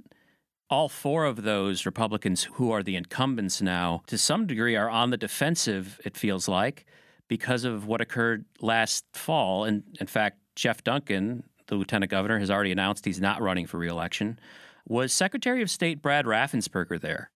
all 0.68 0.88
four 0.88 1.24
of 1.24 1.42
those 1.42 1.86
Republicans 1.86 2.44
who 2.54 2.72
are 2.72 2.82
the 2.82 2.96
incumbents 2.96 3.62
now, 3.62 4.02
to 4.08 4.18
some 4.18 4.48
degree, 4.48 4.74
are 4.74 4.90
on 4.90 5.10
the 5.10 5.16
defensive, 5.16 6.00
it 6.04 6.16
feels 6.16 6.48
like, 6.48 6.84
because 7.28 7.64
of 7.64 7.87
what 7.87 8.00
occurred 8.00 8.45
last 8.61 9.04
fall. 9.14 9.64
And 9.64 9.83
in 10.00 10.07
fact, 10.07 10.38
Jeff 10.57 10.85
Duncan, 10.85 11.45
the 11.66 11.75
lieutenant 11.75 12.11
governor, 12.11 12.38
has 12.38 12.50
already 12.50 12.73
announced 12.73 13.04
he's 13.04 13.21
not 13.21 13.40
running 13.40 13.66
for 13.66 13.78
reelection. 13.78 14.38
Was 14.87 15.12
Secretary 15.12 15.62
of 15.62 15.71
State 15.71 16.02
Brad 16.02 16.26
Raffensperger 16.26 17.00
there? 17.00 17.31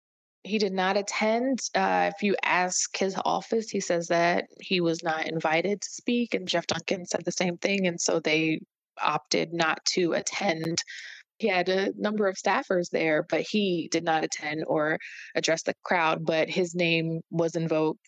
He 0.44 0.58
did 0.60 0.74
not 0.74 0.98
attend. 0.98 1.60
Uh, 1.74 2.12
if 2.16 2.22
you 2.22 2.36
ask 2.44 2.96
his 2.98 3.16
office, 3.26 3.70
he 3.70 3.80
says 3.80 4.08
that 4.08 4.46
he 4.60 4.80
was 4.80 5.04
not 5.04 5.28
invited 5.28 5.82
to 5.82 5.90
speak, 5.90 6.34
and 6.34 6.48
Jeff 6.48 6.68
Duncan 6.68 7.06
said 7.06 7.26
the 7.26 7.32
same 7.32 7.58
thing. 7.58 7.88
And 7.88 8.00
so 8.00 8.20
they 8.20 8.60
opted 9.02 9.54
not 9.54 9.84
to 9.86 10.14
attend 10.14 10.84
he 11.38 11.48
had 11.48 11.68
a 11.70 11.92
number 11.98 12.28
of 12.28 12.38
staffers 12.38 12.90
there, 12.90 13.24
but 13.24 13.42
he 13.42 13.90
did 13.92 14.04
not 14.04 14.24
attend 14.24 14.64
or 14.68 14.98
address 15.36 15.64
the 15.64 15.74
crowd. 15.84 16.26
But 16.26 16.50
his 16.50 16.76
name 16.76 17.22
was 17.30 17.56
invoked 17.56 18.00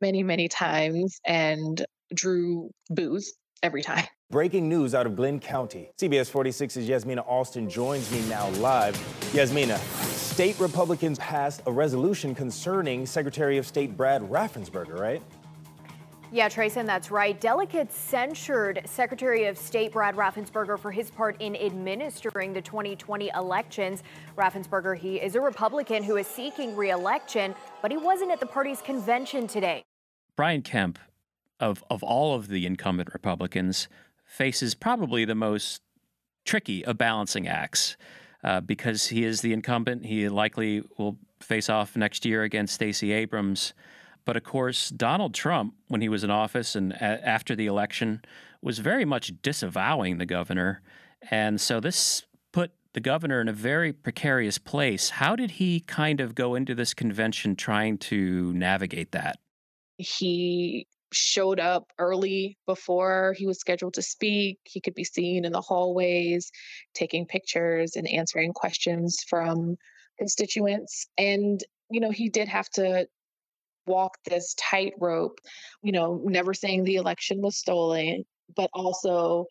many, 0.00 0.22
many 0.22 0.48
times 0.48 1.20
and 1.26 1.84
drew 2.14 2.70
boos 2.90 3.34
every 3.62 3.82
time. 3.82 4.04
Breaking 4.30 4.68
news 4.68 4.94
out 4.94 5.06
of 5.06 5.16
Glynn 5.16 5.40
County. 5.40 5.90
CBS 5.98 6.30
46's 6.30 6.86
Yasmina 6.86 7.22
Austin 7.22 7.68
joins 7.68 8.10
me 8.12 8.20
now 8.28 8.48
live. 8.50 8.94
Yasmina, 9.32 9.78
state 9.78 10.58
Republicans 10.60 11.18
passed 11.18 11.62
a 11.64 11.72
resolution 11.72 12.34
concerning 12.34 13.06
Secretary 13.06 13.56
of 13.56 13.66
State 13.66 13.96
Brad 13.96 14.20
Raffensperger, 14.22 14.98
right? 14.98 15.22
Yeah, 16.30 16.50
Trayson, 16.50 16.84
that's 16.84 17.10
right. 17.10 17.40
Delegates 17.40 17.96
censured 17.96 18.82
Secretary 18.84 19.46
of 19.46 19.56
State 19.56 19.92
Brad 19.92 20.14
Raffensperger 20.14 20.78
for 20.78 20.90
his 20.90 21.10
part 21.10 21.40
in 21.40 21.56
administering 21.56 22.52
the 22.52 22.60
2020 22.60 23.30
elections. 23.34 24.02
Raffensperger, 24.36 24.94
he 24.94 25.16
is 25.16 25.36
a 25.36 25.40
Republican 25.40 26.02
who 26.02 26.16
is 26.16 26.26
seeking 26.26 26.76
reelection, 26.76 27.54
but 27.80 27.90
he 27.90 27.96
wasn't 27.96 28.30
at 28.30 28.40
the 28.40 28.46
party's 28.46 28.82
convention 28.82 29.46
today. 29.46 29.82
Brian 30.38 30.62
Kemp, 30.62 31.00
of, 31.58 31.82
of 31.90 32.04
all 32.04 32.36
of 32.36 32.46
the 32.46 32.64
incumbent 32.64 33.12
Republicans, 33.12 33.88
faces 34.24 34.72
probably 34.72 35.24
the 35.24 35.34
most 35.34 35.82
tricky 36.44 36.84
of 36.84 36.96
balancing 36.96 37.48
acts. 37.48 37.96
Uh, 38.44 38.60
because 38.60 39.08
he 39.08 39.24
is 39.24 39.40
the 39.40 39.52
incumbent, 39.52 40.06
he 40.06 40.28
likely 40.28 40.84
will 40.96 41.18
face 41.40 41.68
off 41.68 41.96
next 41.96 42.24
year 42.24 42.44
against 42.44 42.72
Stacey 42.72 43.10
Abrams. 43.10 43.74
But 44.24 44.36
of 44.36 44.44
course, 44.44 44.90
Donald 44.90 45.34
Trump, 45.34 45.74
when 45.88 46.02
he 46.02 46.08
was 46.08 46.22
in 46.22 46.30
office 46.30 46.76
and 46.76 46.92
a- 46.92 47.28
after 47.28 47.56
the 47.56 47.66
election, 47.66 48.22
was 48.62 48.78
very 48.78 49.04
much 49.04 49.32
disavowing 49.42 50.18
the 50.18 50.26
governor. 50.26 50.82
And 51.32 51.60
so 51.60 51.80
this 51.80 52.22
put 52.52 52.70
the 52.92 53.00
governor 53.00 53.40
in 53.40 53.48
a 53.48 53.52
very 53.52 53.92
precarious 53.92 54.58
place. 54.58 55.10
How 55.10 55.34
did 55.34 55.50
he 55.50 55.80
kind 55.80 56.20
of 56.20 56.36
go 56.36 56.54
into 56.54 56.76
this 56.76 56.94
convention 56.94 57.56
trying 57.56 57.98
to 57.98 58.52
navigate 58.52 59.10
that? 59.10 59.40
He 59.98 60.86
showed 61.12 61.58
up 61.58 61.90
early 61.98 62.56
before 62.66 63.34
he 63.36 63.46
was 63.46 63.58
scheduled 63.58 63.94
to 63.94 64.02
speak. 64.02 64.58
He 64.64 64.80
could 64.80 64.94
be 64.94 65.04
seen 65.04 65.44
in 65.44 65.52
the 65.52 65.60
hallways 65.60 66.50
taking 66.94 67.26
pictures 67.26 67.96
and 67.96 68.08
answering 68.08 68.52
questions 68.52 69.18
from 69.28 69.76
constituents. 70.18 71.06
And, 71.16 71.62
you 71.90 72.00
know, 72.00 72.10
he 72.10 72.28
did 72.28 72.48
have 72.48 72.68
to 72.70 73.06
walk 73.86 74.18
this 74.26 74.54
tightrope, 74.54 75.40
you 75.82 75.92
know, 75.92 76.20
never 76.24 76.52
saying 76.52 76.84
the 76.84 76.96
election 76.96 77.40
was 77.40 77.56
stolen, 77.56 78.24
but 78.54 78.70
also 78.74 79.46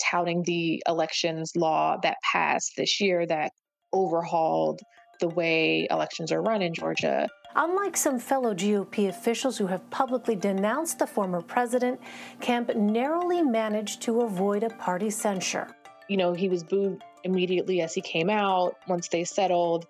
touting 0.00 0.42
the 0.42 0.82
elections 0.86 1.52
law 1.56 1.96
that 2.02 2.18
passed 2.30 2.72
this 2.76 3.00
year 3.00 3.26
that 3.26 3.52
overhauled 3.92 4.80
the 5.20 5.28
way 5.28 5.86
elections 5.90 6.32
are 6.32 6.42
run 6.42 6.62
in 6.62 6.74
Georgia. 6.74 7.28
Unlike 7.54 7.96
some 7.96 8.18
fellow 8.18 8.54
GOP 8.54 9.08
officials 9.08 9.58
who 9.58 9.66
have 9.66 9.88
publicly 9.90 10.34
denounced 10.34 10.98
the 10.98 11.06
former 11.06 11.42
president, 11.42 12.00
Kemp 12.40 12.74
narrowly 12.74 13.42
managed 13.42 14.02
to 14.02 14.22
avoid 14.22 14.62
a 14.62 14.70
party 14.70 15.10
censure. 15.10 15.68
You 16.08 16.16
know, 16.16 16.32
he 16.32 16.48
was 16.48 16.64
booed 16.64 17.02
immediately 17.24 17.80
as 17.80 17.94
he 17.94 18.00
came 18.00 18.30
out 18.30 18.76
once 18.88 19.08
they 19.08 19.24
settled 19.24 19.86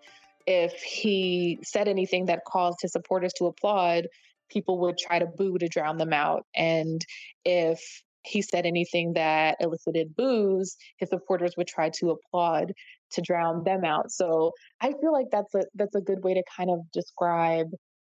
if 0.47 0.73
he 0.83 1.59
said 1.62 1.88
anything 1.88 2.26
that 2.26 2.45
caused 2.45 2.78
his 2.83 2.92
supporters 2.92 3.33
to 3.35 3.47
applaud, 3.47 4.09
people 4.50 4.81
would 4.81 4.99
try 4.99 5.19
to 5.19 5.26
boo 5.26 5.59
to 5.59 5.69
drown 5.69 5.99
them 5.99 6.12
out. 6.12 6.45
And 6.54 7.00
if 7.45 7.81
he 8.25 8.42
said 8.42 8.66
anything 8.66 9.14
that 9.14 9.57
elicited 9.61 10.14
boos, 10.14 10.76
his 10.97 11.09
supporters 11.09 11.54
would 11.57 11.66
try 11.66 11.90
to 11.90 12.11
applaud 12.11 12.73
to 13.12 13.23
drown 13.23 13.64
them 13.64 13.85
out. 13.85 14.11
So 14.11 14.52
I 14.81 14.92
feel 15.00 15.12
like 15.12 15.26
that's 15.31 15.54
a 15.54 15.62
that's 15.75 15.95
a 15.95 16.00
good 16.00 16.23
way 16.23 16.35
to 16.35 16.42
kind 16.57 16.71
of 16.71 16.81
describe 16.92 17.69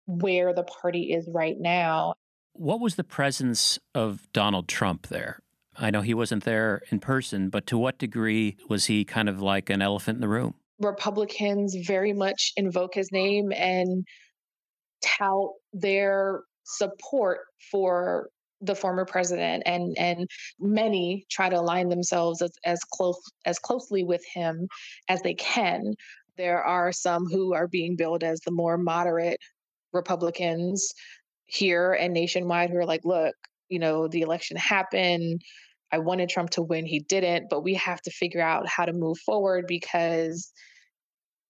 where 0.05 0.53
the 0.53 0.63
party 0.63 1.13
is 1.13 1.29
right 1.33 1.55
now. 1.59 2.13
What 2.53 2.79
was 2.79 2.95
the 2.95 3.03
presence 3.03 3.77
of 3.93 4.27
Donald 4.33 4.67
Trump 4.67 5.07
there? 5.07 5.39
I 5.75 5.91
know 5.91 6.01
he 6.01 6.13
wasn't 6.13 6.43
there 6.43 6.81
in 6.89 6.99
person, 6.99 7.49
but 7.49 7.67
to 7.67 7.77
what 7.77 7.99
degree 7.99 8.57
was 8.67 8.85
he 8.85 9.05
kind 9.05 9.29
of 9.29 9.41
like 9.41 9.69
an 9.69 9.81
elephant 9.81 10.17
in 10.17 10.21
the 10.21 10.27
room? 10.27 10.55
Republicans 10.79 11.75
very 11.85 12.13
much 12.13 12.53
invoke 12.55 12.95
his 12.95 13.11
name 13.11 13.51
and 13.51 14.05
tout 15.03 15.51
their 15.73 16.41
support 16.63 17.39
for 17.71 18.29
the 18.61 18.75
former 18.75 19.05
president 19.05 19.63
and 19.65 19.95
and 19.97 20.27
many 20.59 21.25
try 21.29 21.47
to 21.49 21.59
align 21.59 21.89
themselves 21.89 22.41
as, 22.41 22.51
as 22.65 22.79
close 22.93 23.19
as 23.45 23.59
closely 23.59 24.03
with 24.03 24.23
him 24.33 24.67
as 25.09 25.21
they 25.21 25.35
can 25.35 25.93
there 26.37 26.63
are 26.63 26.91
some 26.91 27.25
who 27.25 27.53
are 27.53 27.67
being 27.67 27.95
billed 27.95 28.23
as 28.23 28.39
the 28.41 28.51
more 28.51 28.77
moderate 28.77 29.39
republicans 29.93 30.93
here 31.45 31.93
and 31.93 32.13
nationwide 32.13 32.69
who 32.69 32.77
are 32.77 32.85
like 32.85 33.05
look 33.05 33.35
you 33.69 33.77
know 33.77 34.07
the 34.07 34.21
election 34.21 34.57
happened 34.57 35.41
I 35.91 35.99
wanted 35.99 36.29
Trump 36.29 36.49
to 36.51 36.61
win. 36.61 36.85
He 36.85 36.99
didn't, 36.99 37.47
but 37.49 37.63
we 37.63 37.73
have 37.75 38.01
to 38.01 38.11
figure 38.11 38.41
out 38.41 38.67
how 38.67 38.85
to 38.85 38.93
move 38.93 39.17
forward 39.19 39.65
because 39.67 40.51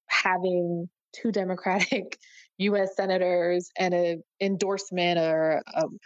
having 0.08 0.90
two 1.14 1.32
Democratic 1.32 2.18
U.S. 2.60 2.96
senators 2.96 3.70
and 3.78 3.94
an 3.94 4.24
endorsement 4.42 5.20
or 5.20 5.62
um, 5.76 6.00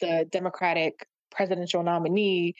the 0.00 0.26
Democratic 0.30 1.06
presidential 1.30 1.82
nominee 1.82 2.54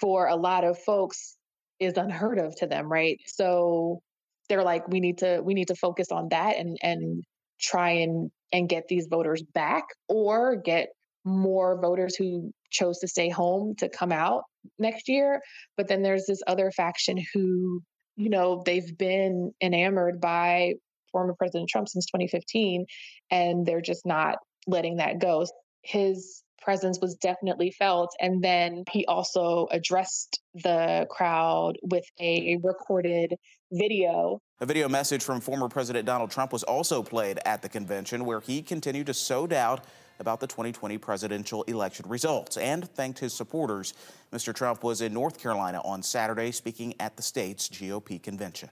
for 0.00 0.26
a 0.26 0.36
lot 0.36 0.64
of 0.64 0.78
folks 0.78 1.36
is 1.78 1.96
unheard 1.96 2.38
of 2.38 2.54
to 2.56 2.66
them, 2.66 2.90
right? 2.90 3.18
So 3.26 4.02
they're 4.48 4.62
like, 4.62 4.88
we 4.88 5.00
need 5.00 5.18
to 5.18 5.40
we 5.42 5.54
need 5.54 5.68
to 5.68 5.74
focus 5.74 6.08
on 6.10 6.28
that 6.30 6.56
and 6.56 6.76
and 6.82 7.24
try 7.60 7.90
and 7.90 8.30
and 8.52 8.68
get 8.68 8.88
these 8.88 9.06
voters 9.08 9.42
back 9.54 9.84
or 10.08 10.56
get 10.56 10.88
more 11.24 11.80
voters 11.80 12.16
who 12.16 12.52
chose 12.70 12.98
to 12.98 13.08
stay 13.08 13.28
home 13.28 13.74
to 13.78 13.88
come 13.88 14.12
out 14.12 14.42
next 14.78 15.08
year. 15.08 15.40
But 15.76 15.88
then 15.88 16.02
there's 16.02 16.26
this 16.26 16.40
other 16.46 16.70
faction 16.70 17.18
who, 17.34 17.82
you 18.16 18.30
know, 18.30 18.62
they've 18.64 18.96
been 18.96 19.52
enamored 19.60 20.20
by 20.20 20.74
former 21.12 21.34
President 21.34 21.68
Trump 21.68 21.88
since 21.88 22.06
2015, 22.06 22.86
and 23.30 23.66
they're 23.66 23.80
just 23.80 24.06
not 24.06 24.36
letting 24.66 24.96
that 24.96 25.18
go. 25.18 25.44
His 25.82 26.42
presence 26.60 26.98
was 27.00 27.14
definitely 27.16 27.70
felt. 27.70 28.14
And 28.20 28.42
then 28.42 28.84
he 28.90 29.04
also 29.06 29.68
addressed 29.70 30.40
the 30.54 31.06
crowd 31.10 31.78
with 31.82 32.04
a 32.20 32.58
recorded 32.62 33.34
video. 33.72 34.40
A 34.60 34.66
video 34.66 34.88
message 34.88 35.22
from 35.22 35.40
former 35.40 35.68
President 35.68 36.06
Donald 36.06 36.30
Trump 36.30 36.52
was 36.52 36.62
also 36.62 37.02
played 37.02 37.38
at 37.44 37.62
the 37.62 37.68
convention, 37.68 38.24
where 38.24 38.40
he 38.40 38.62
continued 38.62 39.06
to 39.06 39.14
sow 39.14 39.46
doubt 39.46 39.84
about 40.18 40.38
the 40.38 40.46
2020 40.46 40.98
presidential 40.98 41.62
election 41.62 42.06
results 42.08 42.56
and 42.58 42.88
thanked 42.90 43.18
his 43.18 43.32
supporters. 43.32 43.94
Mr. 44.32 44.54
Trump 44.54 44.84
was 44.84 45.00
in 45.00 45.14
North 45.14 45.40
Carolina 45.40 45.80
on 45.84 46.02
Saturday 46.02 46.52
speaking 46.52 46.94
at 47.00 47.16
the 47.16 47.22
state's 47.22 47.68
GOP 47.68 48.22
convention. 48.22 48.68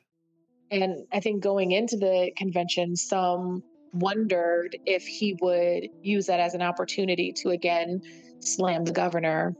And 0.71 1.07
I 1.11 1.21
think 1.21 1.43
going 1.43 1.73
into 1.73 1.97
the 1.97 2.31
convention, 2.37 2.95
some 2.95 3.63
wondered 3.93 4.77
if 4.87 5.07
he 5.07 5.37
would 5.41 5.89
use 6.03 6.27
that 6.27 6.41
as 6.41 6.55
an 6.55 6.63
opportunity 6.63 7.33
to 7.33 7.51
again 7.51 8.01
slam 8.41 8.85
the 8.85 8.93
governor. 8.93 9.55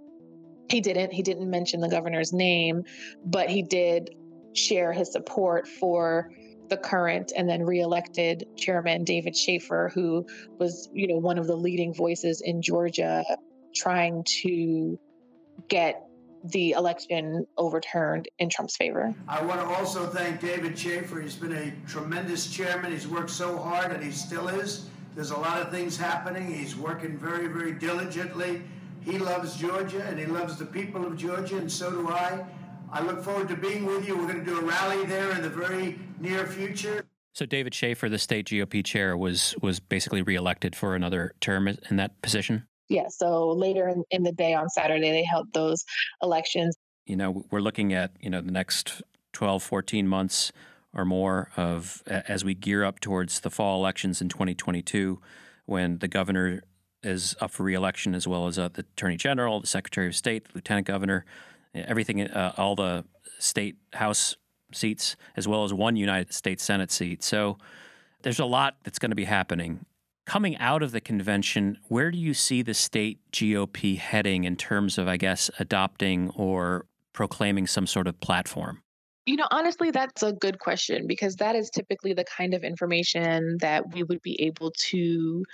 He 0.71 0.81
didn't. 0.81 1.13
He 1.13 1.23
didn't 1.23 1.51
mention 1.51 1.81
the 1.81 1.89
governor's 1.89 2.33
name, 2.33 2.85
but 3.25 3.49
he 3.49 3.63
did 3.63 4.11
share 4.55 4.93
his 4.93 5.13
support 5.13 5.67
for 5.67 6.31
the 6.69 6.77
current 6.77 7.33
and 7.37 7.49
then 7.49 7.63
reelected 7.63 8.47
chairman 8.57 9.05
David 9.05 9.35
Shafer, 9.35 9.91
who 9.95 10.27
was, 10.59 10.89
you 10.93 11.09
know, 11.09 11.17
one 11.17 11.39
of 11.39 11.47
the 11.47 11.57
leading 11.57 11.95
voices 11.95 12.43
in 12.43 12.61
Georgia 12.61 13.25
trying 13.75 14.25
to 14.43 14.99
get 15.69 16.08
the 16.51 16.73
election 16.73 17.47
overturned 17.57 18.29
in 18.39 18.49
Trump's 18.49 18.77
favor. 18.77 19.15
I 19.27 19.43
want 19.43 19.61
to 19.61 19.67
also 19.67 20.07
thank 20.07 20.41
David 20.41 20.79
Shafer. 20.79 21.21
He's 21.21 21.37
been 21.37 21.53
a 21.53 21.73
tremendous 21.89 22.51
chairman. 22.51 22.93
He's 22.93 23.09
worked 23.09 23.31
so 23.31 23.59
hard, 23.59 23.93
and 23.93 24.03
he 24.03 24.11
still 24.11 24.49
is. 24.49 24.87
There's 25.15 25.31
a 25.31 25.37
lot 25.37 25.61
of 25.61 25.71
things 25.71 25.97
happening. 25.97 26.53
He's 26.53 26.77
working 26.77 27.19
very, 27.19 27.49
very 27.49 27.73
diligently. 27.73 28.63
He 29.01 29.19
loves 29.19 29.57
Georgia, 29.57 30.03
and 30.05 30.19
he 30.19 30.27
loves 30.27 30.57
the 30.57 30.67
people 30.67 31.07
of 31.07 31.17
Georgia, 31.17 31.57
and 31.57 31.71
so 31.71 31.91
do 31.91 32.09
I. 32.09 32.45
I 32.91 33.03
look 33.03 33.23
forward 33.23 33.49
to 33.49 33.57
being 33.57 33.85
with 33.85 34.07
you. 34.07 34.17
We're 34.17 34.33
going 34.33 34.45
to 34.45 34.45
do 34.45 34.59
a 34.59 34.65
rally 34.65 35.05
there 35.07 35.33
in 35.33 35.43
the 35.43 35.51
very 35.51 35.99
near 36.21 36.47
future. 36.47 37.05
So 37.35 37.47
David 37.47 37.75
Shafer, 37.75 38.09
the 38.09 38.19
state 38.19 38.47
GOP 38.47 38.85
chair, 38.85 39.17
was 39.17 39.55
was 39.63 39.79
basically 39.79 40.23
reelected 40.23 40.75
for 40.75 40.95
another 40.95 41.35
term 41.41 41.69
in 41.69 41.97
that 41.97 42.21
position 42.23 42.67
yeah, 42.89 43.09
so 43.09 43.51
later 43.51 43.89
in, 43.89 44.05
in 44.11 44.23
the 44.23 44.33
day 44.33 44.55
on 44.55 44.69
Saturday, 44.69 45.11
they 45.11 45.25
held 45.25 45.53
those 45.53 45.85
elections. 46.23 46.77
You 47.07 47.17
know, 47.17 47.45
we're 47.51 47.61
looking 47.61 47.93
at, 47.93 48.13
you 48.21 48.31
know, 48.31 48.41
the 48.41 48.51
next 48.51 49.03
12, 49.33 49.63
14 49.63 50.09
months 50.09 50.53
or 50.95 51.05
more 51.05 51.51
of 51.57 52.03
as 52.07 52.45
we 52.45 52.55
gear 52.55 52.85
up 52.85 53.01
towards 53.01 53.41
the 53.41 53.51
fall 53.51 53.79
elections 53.79 54.21
in 54.21 54.29
2022 54.29 55.21
when 55.67 55.99
the 55.99 56.09
governor 56.09 56.63
is 57.03 57.37
up 57.41 57.51
for 57.51 57.63
reelection 57.63 58.15
as 58.15 58.27
well 58.27 58.47
as 58.47 58.59
uh, 58.59 58.69
the 58.73 58.81
attorney 58.81 59.17
general, 59.17 59.61
the 59.61 59.67
secretary 59.67 60.07
of 60.07 60.17
state, 60.17 60.47
the 60.47 60.51
lieutenant 60.55 60.87
governor, 60.87 61.25
everything, 61.75 62.23
uh, 62.23 62.53
all 62.57 62.75
the 62.75 63.05
state 63.39 63.77
house 63.93 64.37
seats, 64.73 65.15
as 65.37 65.47
well 65.47 65.65
as 65.65 65.73
one 65.73 65.97
United 65.97 66.33
States 66.33 66.65
Senate 66.65 66.91
seat. 66.91 67.23
So 67.23 67.59
there's 68.23 68.41
a 68.41 68.45
lot 68.45 68.77
that's 68.83 68.99
going 68.99 69.11
to 69.11 69.17
be 69.17 69.25
happening 69.25 69.85
coming 70.29 70.59
out 70.59 70.83
of 70.83 70.93
the 70.93 71.01
convention, 71.01 71.79
where 71.89 72.11
do 72.11 72.19
you 72.19 72.35
see 72.35 72.61
the 72.61 72.75
state 72.75 73.19
GOP 73.33 73.97
heading 73.97 74.45
in 74.45 74.57
terms 74.57 74.99
of, 74.99 75.09
I 75.09 75.17
guess, 75.17 75.51
adopting 75.59 76.29
or 76.37 76.85
proclaiming 77.15 77.67
some 77.67 77.87
sort 77.87 78.07
of 78.07 78.21
platform? 78.21 78.83
You 79.25 79.37
know, 79.37 79.47
honestly, 79.51 79.91
that's 79.91 80.23
a 80.23 80.35
good 80.35 80.59
question 80.59 81.07
because 81.09 81.37
that 81.37 81.57
is 81.57 81.71
typically 81.71 82.13
the 82.13 82.27
kind 82.27 82.53
of 82.53 82.63
information 82.63 83.57
that 83.61 83.95
we 83.95 84.03
would 84.03 84.21
be 84.23 84.39
able 84.43 84.71
to 84.91 85.45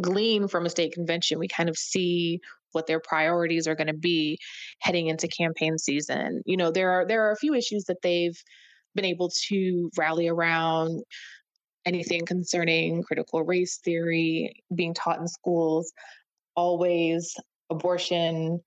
glean 0.00 0.48
from 0.48 0.64
a 0.64 0.70
state 0.70 0.94
convention. 0.94 1.38
We 1.38 1.46
kind 1.46 1.68
of 1.68 1.76
see 1.76 2.40
what 2.72 2.86
their 2.86 3.00
priorities 3.00 3.68
are 3.68 3.74
going 3.74 3.88
to 3.88 3.94
be 3.94 4.38
heading 4.80 5.08
into 5.08 5.28
campaign 5.28 5.76
season. 5.76 6.40
You 6.46 6.56
know, 6.56 6.70
there 6.70 6.90
are 6.92 7.06
there 7.06 7.26
are 7.26 7.32
a 7.32 7.36
few 7.36 7.52
issues 7.52 7.84
that 7.88 8.00
they've 8.02 8.42
been 8.94 9.04
able 9.04 9.30
to 9.48 9.90
rally 9.98 10.28
around 10.28 11.02
anything 11.86 12.24
concerning 12.24 13.02
critical 13.02 13.42
race 13.42 13.78
theory 13.84 14.62
being 14.74 14.94
taught 14.94 15.18
in 15.18 15.28
schools, 15.28 15.92
always 16.56 17.34
abortion, 17.70 18.60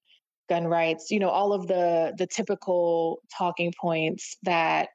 gun 0.50 0.66
rights, 0.66 1.12
you 1.12 1.20
know, 1.20 1.30
all 1.30 1.54
of 1.54 1.68
the 1.68 2.14
the 2.18 2.28
typical 2.28 3.20
talking 3.38 3.74
points 3.80 4.38
that 4.44 4.90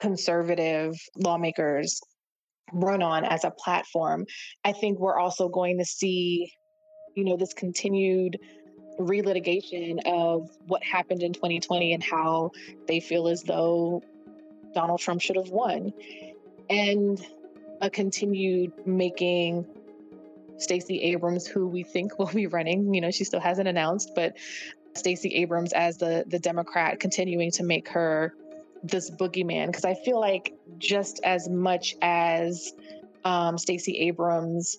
conservative 0.00 0.94
lawmakers 1.16 2.00
run 2.72 3.02
on 3.02 3.24
as 3.24 3.44
a 3.44 3.50
platform. 3.50 4.26
I 4.64 4.72
think 4.72 4.98
we're 4.98 5.18
also 5.18 5.48
going 5.48 5.78
to 5.78 5.84
see, 5.84 6.52
you 7.14 7.24
know, 7.24 7.36
this 7.36 7.52
continued 7.52 8.38
relitigation 8.98 9.98
of 10.06 10.50
what 10.66 10.82
happened 10.82 11.22
in 11.22 11.32
2020 11.32 11.94
and 11.94 12.02
how 12.02 12.50
they 12.86 13.00
feel 13.00 13.28
as 13.28 13.42
though 13.42 14.02
Donald 14.74 15.00
Trump 15.00 15.20
should 15.20 15.36
have 15.36 15.50
won. 15.50 15.92
And 16.70 17.24
a 17.84 17.90
continued 17.90 18.72
making 18.86 19.66
Stacey 20.56 21.02
Abrams, 21.02 21.46
who 21.46 21.68
we 21.68 21.82
think 21.82 22.18
will 22.18 22.26
be 22.26 22.46
running, 22.46 22.94
you 22.94 23.00
know, 23.00 23.10
she 23.10 23.24
still 23.24 23.40
hasn't 23.40 23.68
announced, 23.68 24.12
but 24.16 24.36
Stacey 24.94 25.34
Abrams 25.34 25.72
as 25.72 25.98
the 25.98 26.24
the 26.28 26.38
Democrat 26.38 26.98
continuing 26.98 27.50
to 27.52 27.62
make 27.62 27.88
her 27.88 28.34
this 28.82 29.10
boogeyman 29.10 29.66
because 29.66 29.84
I 29.84 29.94
feel 29.94 30.20
like 30.20 30.54
just 30.78 31.20
as 31.24 31.48
much 31.48 31.94
as 32.00 32.72
um, 33.24 33.58
Stacey 33.58 33.98
Abrams 33.98 34.76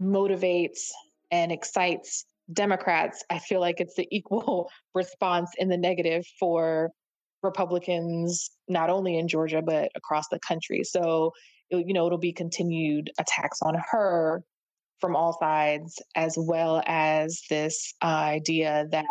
motivates 0.00 0.90
and 1.30 1.52
excites 1.52 2.26
Democrats, 2.52 3.22
I 3.30 3.38
feel 3.38 3.60
like 3.60 3.80
it's 3.80 3.94
the 3.94 4.08
equal 4.14 4.68
response 4.94 5.50
in 5.56 5.68
the 5.68 5.78
negative 5.78 6.26
for 6.38 6.90
Republicans, 7.42 8.50
not 8.68 8.90
only 8.90 9.16
in 9.16 9.26
Georgia 9.28 9.62
but 9.62 9.90
across 9.94 10.28
the 10.28 10.40
country. 10.40 10.82
So 10.84 11.32
you 11.78 11.94
know, 11.94 12.06
it'll 12.06 12.18
be 12.18 12.32
continued 12.32 13.10
attacks 13.18 13.60
on 13.62 13.76
her 13.90 14.42
from 15.00 15.16
all 15.16 15.36
sides, 15.38 16.00
as 16.14 16.36
well 16.38 16.82
as 16.86 17.42
this 17.50 17.94
uh, 18.02 18.06
idea 18.06 18.86
that 18.90 19.06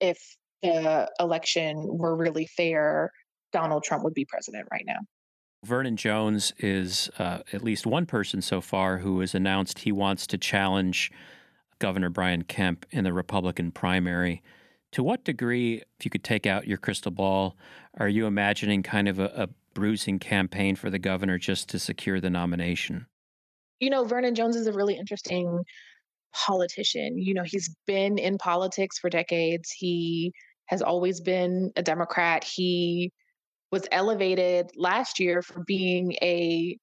if 0.00 0.18
the 0.62 1.08
election 1.20 1.76
were 1.86 2.16
really 2.16 2.46
fair, 2.46 3.10
Donald 3.52 3.84
Trump 3.84 4.04
would 4.04 4.14
be 4.14 4.24
president 4.24 4.66
right 4.72 4.84
now. 4.86 4.98
Vernon 5.64 5.96
Jones 5.96 6.52
is 6.58 7.08
uh, 7.18 7.40
at 7.52 7.62
least 7.62 7.86
one 7.86 8.06
person 8.06 8.42
so 8.42 8.60
far 8.60 8.98
who 8.98 9.20
has 9.20 9.34
announced 9.34 9.80
he 9.80 9.92
wants 9.92 10.26
to 10.28 10.38
challenge 10.38 11.12
Governor 11.78 12.10
Brian 12.10 12.42
Kemp 12.42 12.86
in 12.90 13.04
the 13.04 13.12
Republican 13.12 13.70
primary. 13.70 14.42
To 14.92 15.02
what 15.02 15.24
degree, 15.24 15.82
if 15.98 16.04
you 16.04 16.10
could 16.10 16.24
take 16.24 16.46
out 16.46 16.66
your 16.66 16.78
crystal 16.78 17.12
ball, 17.12 17.56
are 17.98 18.08
you 18.08 18.26
imagining 18.26 18.82
kind 18.82 19.08
of 19.08 19.18
a, 19.18 19.26
a 19.36 19.48
bruising 19.74 20.18
campaign 20.18 20.76
for 20.76 20.90
the 20.90 20.98
governor 20.98 21.38
just 21.38 21.68
to 21.70 21.78
secure 21.78 22.20
the 22.20 22.30
nomination? 22.30 23.06
You 23.80 23.90
know, 23.90 24.04
Vernon 24.04 24.34
Jones 24.34 24.56
is 24.56 24.66
a 24.66 24.72
really 24.72 24.96
interesting 24.96 25.64
politician. 26.32 27.18
You 27.18 27.34
know, 27.34 27.42
he's 27.44 27.74
been 27.86 28.18
in 28.18 28.38
politics 28.38 28.98
for 28.98 29.10
decades. 29.10 29.70
He 29.70 30.32
has 30.66 30.82
always 30.82 31.20
been 31.20 31.72
a 31.76 31.82
Democrat. 31.82 32.44
He 32.44 33.10
was 33.70 33.86
elevated 33.90 34.70
last 34.76 35.18
year 35.18 35.42
for 35.42 35.64
being 35.66 36.12
a 36.22 36.76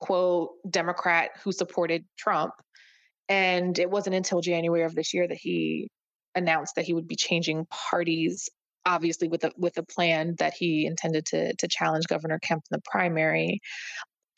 quote 0.00 0.50
Democrat 0.68 1.30
who 1.44 1.52
supported 1.52 2.04
Trump. 2.18 2.52
And 3.28 3.78
it 3.78 3.90
wasn't 3.90 4.16
until 4.16 4.40
January 4.40 4.84
of 4.84 4.94
this 4.94 5.14
year 5.14 5.28
that 5.28 5.38
he 5.38 5.88
announced 6.34 6.74
that 6.76 6.84
he 6.84 6.94
would 6.94 7.06
be 7.06 7.16
changing 7.16 7.66
parties 7.66 8.48
obviously 8.86 9.28
with 9.28 9.44
a 9.44 9.52
with 9.56 9.76
a 9.78 9.82
plan 9.82 10.34
that 10.38 10.54
he 10.54 10.86
intended 10.86 11.26
to 11.26 11.54
to 11.54 11.68
challenge 11.68 12.06
Governor 12.06 12.38
Kemp 12.38 12.62
in 12.70 12.76
the 12.76 12.82
primary. 12.84 13.60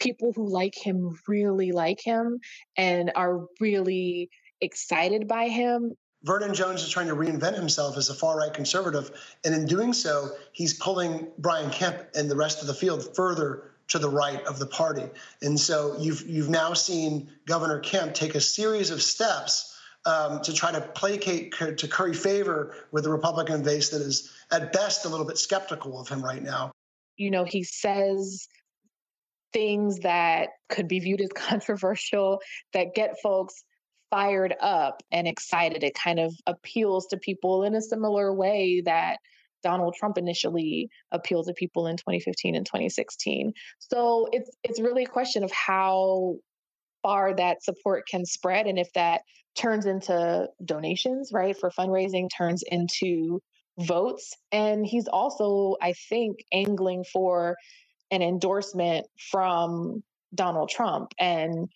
People 0.00 0.32
who 0.34 0.48
like 0.48 0.74
him 0.74 1.16
really 1.28 1.72
like 1.72 2.00
him 2.02 2.38
and 2.76 3.12
are 3.14 3.46
really 3.60 4.30
excited 4.60 5.28
by 5.28 5.48
him. 5.48 5.92
Vernon 6.24 6.54
Jones 6.54 6.82
is 6.82 6.90
trying 6.90 7.08
to 7.08 7.16
reinvent 7.16 7.56
himself 7.56 7.96
as 7.96 8.08
a 8.08 8.14
far 8.14 8.38
right 8.38 8.52
conservative. 8.52 9.10
And 9.44 9.54
in 9.54 9.66
doing 9.66 9.92
so, 9.92 10.30
he's 10.52 10.74
pulling 10.74 11.28
Brian 11.38 11.70
Kemp 11.70 11.98
and 12.14 12.30
the 12.30 12.36
rest 12.36 12.60
of 12.60 12.68
the 12.68 12.74
field 12.74 13.14
further 13.16 13.72
to 13.88 13.98
the 13.98 14.08
right 14.08 14.42
of 14.46 14.58
the 14.58 14.66
party. 14.66 15.04
And 15.42 15.58
so 15.58 15.96
you've 15.98 16.22
you've 16.28 16.48
now 16.48 16.74
seen 16.74 17.30
Governor 17.46 17.80
Kemp 17.80 18.14
take 18.14 18.34
a 18.34 18.40
series 18.40 18.90
of 18.90 19.02
steps 19.02 19.71
um, 20.04 20.40
to 20.42 20.52
try 20.52 20.72
to 20.72 20.80
placate 20.80 21.52
to 21.52 21.88
curry 21.88 22.14
favor 22.14 22.74
with 22.90 23.04
the 23.04 23.10
Republican 23.10 23.62
base 23.62 23.90
that 23.90 24.02
is 24.02 24.32
at 24.50 24.72
best 24.72 25.04
a 25.04 25.08
little 25.08 25.26
bit 25.26 25.38
skeptical 25.38 26.00
of 26.00 26.08
him 26.08 26.22
right 26.22 26.42
now. 26.42 26.72
You 27.16 27.30
know, 27.30 27.44
he 27.44 27.62
says 27.62 28.48
things 29.52 30.00
that 30.00 30.50
could 30.68 30.88
be 30.88 30.98
viewed 31.00 31.20
as 31.20 31.28
controversial 31.34 32.40
that 32.72 32.94
get 32.94 33.20
folks 33.22 33.64
fired 34.10 34.54
up 34.60 35.02
and 35.10 35.26
excited. 35.26 35.82
It 35.82 35.94
kind 35.94 36.20
of 36.20 36.34
appeals 36.46 37.06
to 37.08 37.16
people 37.16 37.64
in 37.64 37.74
a 37.74 37.80
similar 37.80 38.32
way 38.32 38.82
that 38.84 39.18
Donald 39.62 39.94
Trump 39.94 40.18
initially 40.18 40.90
appealed 41.12 41.46
to 41.46 41.54
people 41.54 41.86
in 41.86 41.96
2015 41.96 42.54
and 42.54 42.66
2016. 42.66 43.52
So 43.78 44.28
it's 44.32 44.50
it's 44.64 44.80
really 44.80 45.04
a 45.04 45.08
question 45.08 45.44
of 45.44 45.52
how 45.52 46.36
far 47.02 47.34
that 47.34 47.62
support 47.62 48.04
can 48.08 48.24
spread 48.24 48.66
and 48.66 48.78
if 48.78 48.92
that 48.94 49.22
turns 49.54 49.86
into 49.86 50.48
donations, 50.64 51.30
right, 51.32 51.56
for 51.58 51.70
fundraising, 51.70 52.28
turns 52.34 52.62
into 52.66 53.40
votes. 53.78 54.34
And 54.50 54.86
he's 54.86 55.08
also, 55.08 55.76
I 55.80 55.94
think, 56.08 56.38
angling 56.52 57.04
for 57.12 57.56
an 58.10 58.22
endorsement 58.22 59.06
from 59.30 60.02
Donald 60.34 60.70
Trump. 60.70 61.12
And 61.18 61.68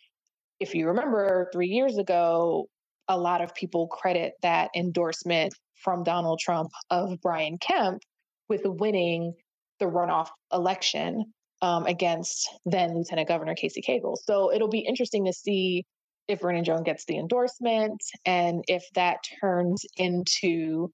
if 0.61 0.75
you 0.75 0.89
remember 0.89 1.49
three 1.53 1.69
years 1.69 1.99
ago, 1.99 2.67
a 3.09 3.19
lot 3.19 3.43
of 3.43 3.55
people 3.55 3.89
credit 3.89 4.33
that 4.43 4.71
endorsement 4.75 5.55
from 5.83 6.03
Donald 6.03 6.41
Trump 6.41 6.71
of 6.91 7.21
Brian 7.23 7.59
Kemp 7.59 8.03
with 8.49 8.63
winning 8.65 9.35
the 9.79 9.87
runoff 9.87 10.29
election 10.53 11.33
um, 11.63 11.87
against 11.87 12.49
then 12.65 12.95
Lieutenant 12.97 13.29
Governor 13.29 13.55
Casey 13.55 13.83
Cagle. 13.83 14.17
So 14.17 14.53
it'll 14.53 14.69
be 14.69 14.81
interesting 14.81 15.25
to 15.27 15.33
see 15.33 15.85
if 16.29 16.41
Vernon 16.41 16.65
Jones 16.65 16.83
gets 16.85 17.05
the 17.05 17.19
endorsement 17.19 18.03
and 18.25 18.65
if 18.69 18.85
that 18.95 19.19
turns 19.41 19.85
into 19.97 20.91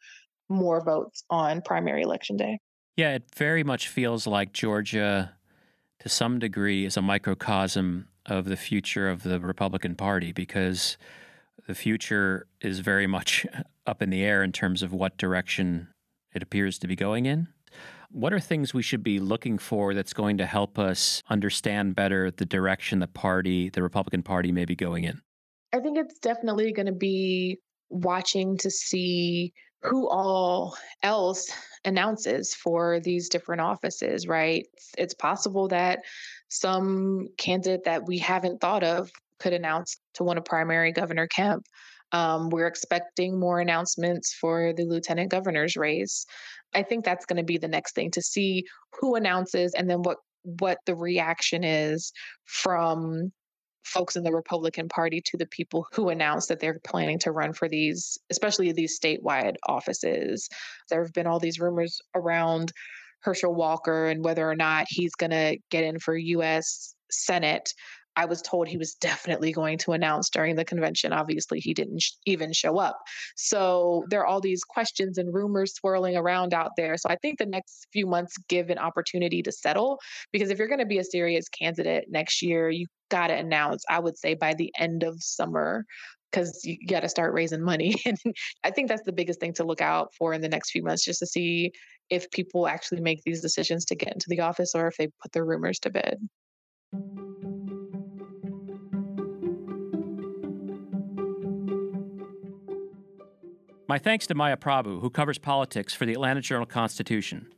more 0.48 0.85
votes 0.85 1.25
on 1.31 1.62
primary 1.62 2.03
election 2.03 2.37
day. 2.37 2.59
Yeah, 2.96 3.14
it 3.14 3.25
very 3.35 3.64
much 3.64 3.88
feels 3.88 4.27
like 4.27 4.53
Georgia, 4.53 5.33
to 6.01 6.09
some 6.09 6.38
degree, 6.38 6.85
is 6.85 6.96
a 6.96 7.03
microcosm 7.03 8.09
of 8.27 8.44
the 8.44 8.57
future 8.57 9.09
of 9.09 9.22
the 9.22 9.40
Republican 9.40 9.94
Party 9.94 10.33
because 10.33 10.98
the 11.66 11.75
future 11.75 12.46
is 12.61 12.81
very 12.81 13.07
much 13.07 13.46
up 13.87 14.03
in 14.03 14.11
the 14.11 14.22
air 14.22 14.42
in 14.42 14.53
terms 14.53 14.83
of 14.83 14.92
what 14.92 15.16
direction 15.16 15.88
it 16.35 16.42
appears 16.42 16.79
to 16.79 16.87
be 16.87 16.96
going 16.96 17.27
in. 17.27 17.48
What 18.12 18.35
are 18.35 18.40
things 18.40 18.75
we 18.75 18.83
should 18.83 19.03
be 19.03 19.18
looking 19.18 19.57
for 19.57 19.94
that's 19.94 20.12
going 20.12 20.38
to 20.38 20.46
help 20.46 20.79
us 20.79 21.22
understand 21.31 21.96
better 21.96 22.31
the 22.31 22.44
direction 22.44 22.98
the 22.98 23.07
party, 23.07 23.70
the 23.70 23.83
Republican 23.83 24.22
Party, 24.22 24.53
may 24.53 24.66
be 24.66 24.77
going 24.77 25.05
in? 25.05 25.20
I 25.72 25.81
think 25.81 25.96
it's 25.96 26.18
definitely 26.18 26.72
going 26.72 26.87
to 26.87 26.92
be 26.92 27.59
watching 27.88 28.59
to 28.59 28.70
see 28.70 29.55
who 29.83 30.09
all 30.09 30.77
else 31.03 31.51
announces 31.85 32.55
for 32.55 33.01
these 33.01 33.29
different 33.29 33.62
offices, 33.62 34.27
right? 34.29 34.66
It's, 34.98 35.14
possible 35.14 35.68
that 35.68 36.01
some 36.48 37.29
candidate 37.38 37.85
that 37.85 38.07
we 38.07 38.18
haven't 38.18 38.61
thought 38.61 38.85
of 38.85 39.11
could 39.40 39.53
announce 39.53 39.96
to 40.14 40.25
win 40.25 40.38
a 40.38 40.42
primary 40.42 40.92
Governor 40.92 41.27
Kemp. 41.27 41.64
Um, 42.12 42.51
we're 42.51 42.66
expecting 42.66 43.40
more 43.40 43.59
announcements 43.59 44.35
for 44.35 44.75
the 44.75 44.85
lieutenant 44.85 45.31
governor's 45.31 45.77
race. 45.77 46.27
I 46.75 46.83
think 46.83 47.05
that's 47.05 47.27
going 47.27 47.37
to 47.39 47.45
be 47.45 47.59
the 47.59 47.69
next 47.69 47.95
thing 47.95 48.11
to 48.13 48.23
see 48.23 48.65
who 49.01 49.15
announces 49.15 49.75
and 49.75 49.89
then 49.89 50.03
what 50.03 50.19
what 50.45 50.79
the 50.87 50.97
reaction 50.97 51.63
is 51.63 52.13
from 52.45 53.33
folks 53.85 54.17
in 54.17 54.23
the 54.23 54.33
Republican 54.33 54.89
Party 54.89 55.21
to 55.25 55.37
the 55.37 55.47
people 55.47 55.87
who 55.93 56.09
announced 56.09 56.49
that 56.49 56.61
they're 56.61 56.81
planning 56.85 57.19
to 57.21 57.33
run 57.33 57.53
for 57.53 57.69
these, 57.69 58.19
especially 58.31 58.73
these 58.73 58.99
statewide 58.99 59.55
offices. 59.69 60.49
There 60.89 61.03
have 61.03 61.13
been 61.13 61.27
all 61.27 61.41
these 61.41 61.61
rumors 61.61 62.01
around 62.15 62.73
Herschel 63.21 63.55
Walker 63.55 64.07
and 64.07 64.25
whether 64.25 64.49
or 64.49 64.57
not 64.57 64.87
he's 64.89 65.15
going 65.15 65.31
to 65.31 65.59
get 65.71 65.85
in 65.85 65.99
for 65.99 66.17
U.S. 66.17 66.95
Senate. 67.11 67.73
I 68.16 68.27
was 68.27 68.42
told 68.42 68.68
he 68.68 68.77
was 68.77 68.94
definitely 68.94 69.53
going 69.53 69.79
to 69.79 69.92
announce 69.92 70.29
during 70.29 70.57
the 70.57 70.64
convention. 70.64 71.12
Obviously, 71.12 71.61
he 71.61 71.72
didn't 71.72 72.03
sh- 72.03 72.12
even 72.27 72.53
show 72.53 72.79
up. 72.79 72.98
So 73.37 74.05
there 74.09 74.20
are 74.20 74.27
all 74.27 74.40
these 74.40 74.64
questions 74.64 75.18
and 75.18 75.33
rumors 75.33 75.75
swirling 75.75 76.16
around 76.16 76.53
out 76.53 76.72
there. 76.77 76.96
So 76.96 77.09
I 77.09 77.16
think 77.16 77.38
the 77.38 77.46
next 77.46 77.87
few 77.92 78.07
months 78.07 78.37
give 78.48 78.70
an 78.70 78.79
opportunity 78.79 79.42
to 79.42 79.53
settle 79.53 79.98
because 80.33 80.51
if 80.51 80.59
you're 80.59 80.68
going 80.68 80.81
to 80.81 80.87
be 80.87 80.98
a 80.98 81.05
serious 81.05 81.48
candidate 81.48 82.07
next 82.11 82.42
year, 82.42 82.68
you 82.68 82.87
got 83.11 83.29
to 83.29 83.35
announce, 83.35 83.85
I 83.88 83.98
would 83.98 84.18
say, 84.18 84.35
by 84.35 84.55
the 84.55 84.72
end 84.79 85.03
of 85.03 85.16
summer 85.22 85.85
because 86.31 86.64
you 86.64 86.79
got 86.87 87.01
to 87.01 87.09
start 87.09 87.35
raising 87.35 87.62
money. 87.62 87.94
and 88.07 88.18
I 88.64 88.70
think 88.70 88.88
that's 88.88 89.05
the 89.05 89.12
biggest 89.12 89.38
thing 89.38 89.53
to 89.55 89.64
look 89.64 89.81
out 89.81 90.14
for 90.18 90.33
in 90.33 90.40
the 90.40 90.48
next 90.48 90.70
few 90.70 90.83
months, 90.83 91.05
just 91.05 91.20
to 91.20 91.27
see 91.27 91.72
if 92.11 92.31
people 92.31 92.66
actually 92.66 93.01
make 93.01 93.22
these 93.25 93.40
decisions 93.40 93.85
to 93.87 93.94
get 93.94 94.12
into 94.12 94.27
the 94.29 94.40
office 94.40 94.75
or 94.75 94.88
if 94.88 94.96
they 94.96 95.09
put 95.22 95.33
their 95.33 95.44
rumors 95.44 95.79
to 95.81 95.90
bed. 95.90 96.18
My 103.92 103.98
thanks 103.98 104.26
to 104.28 104.35
Maya 104.35 104.57
Prabhu, 104.57 105.02
who 105.02 105.11
covers 105.11 105.37
politics 105.37 105.92
for 105.92 106.07
the 106.07 106.14
Atlanta 106.14 106.40
Journal 106.40 106.64
Constitution. 106.64 107.48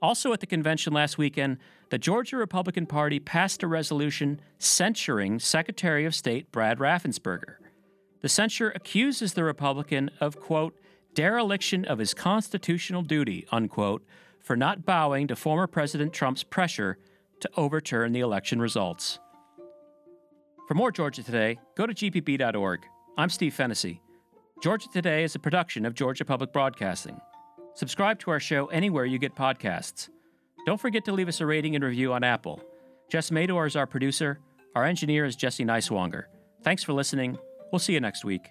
Also 0.00 0.32
at 0.32 0.38
the 0.38 0.46
convention 0.46 0.92
last 0.92 1.18
weekend, 1.18 1.58
the 1.90 1.98
Georgia 1.98 2.36
Republican 2.36 2.86
Party 2.86 3.18
passed 3.18 3.64
a 3.64 3.66
resolution 3.66 4.40
censuring 4.60 5.40
Secretary 5.40 6.04
of 6.04 6.14
State 6.14 6.52
Brad 6.52 6.78
Raffensperger. 6.78 7.56
The 8.20 8.28
censure 8.28 8.70
accuses 8.70 9.32
the 9.34 9.42
Republican 9.42 10.12
of, 10.20 10.38
quote, 10.38 10.78
dereliction 11.14 11.84
of 11.84 11.98
his 11.98 12.14
constitutional 12.14 13.02
duty, 13.02 13.44
unquote, 13.50 14.06
for 14.38 14.54
not 14.54 14.86
bowing 14.86 15.26
to 15.26 15.34
former 15.34 15.66
President 15.66 16.12
Trump's 16.12 16.44
pressure 16.44 16.98
to 17.40 17.50
overturn 17.56 18.12
the 18.12 18.20
election 18.20 18.60
results. 18.60 19.18
For 20.68 20.74
more 20.74 20.92
Georgia 20.92 21.24
Today, 21.24 21.58
go 21.74 21.84
to 21.84 21.94
gpb.org. 21.94 22.86
I'm 23.16 23.28
Steve 23.28 23.54
Fennessy. 23.54 24.00
Georgia 24.60 24.88
Today 24.92 25.22
is 25.22 25.36
a 25.36 25.38
production 25.38 25.86
of 25.86 25.94
Georgia 25.94 26.24
Public 26.24 26.52
Broadcasting. 26.52 27.20
Subscribe 27.74 28.18
to 28.18 28.32
our 28.32 28.40
show 28.40 28.66
anywhere 28.66 29.04
you 29.04 29.16
get 29.16 29.36
podcasts. 29.36 30.08
Don't 30.66 30.80
forget 30.80 31.04
to 31.04 31.12
leave 31.12 31.28
us 31.28 31.40
a 31.40 31.46
rating 31.46 31.76
and 31.76 31.84
review 31.84 32.12
on 32.12 32.24
Apple. 32.24 32.60
Jess 33.08 33.30
Mador 33.30 33.68
is 33.68 33.76
our 33.76 33.86
producer. 33.86 34.40
Our 34.74 34.84
engineer 34.84 35.24
is 35.24 35.36
Jesse 35.36 35.64
Neiswanger. 35.64 36.24
Thanks 36.64 36.82
for 36.82 36.92
listening. 36.92 37.38
We'll 37.70 37.78
see 37.78 37.92
you 37.92 38.00
next 38.00 38.24
week. 38.24 38.50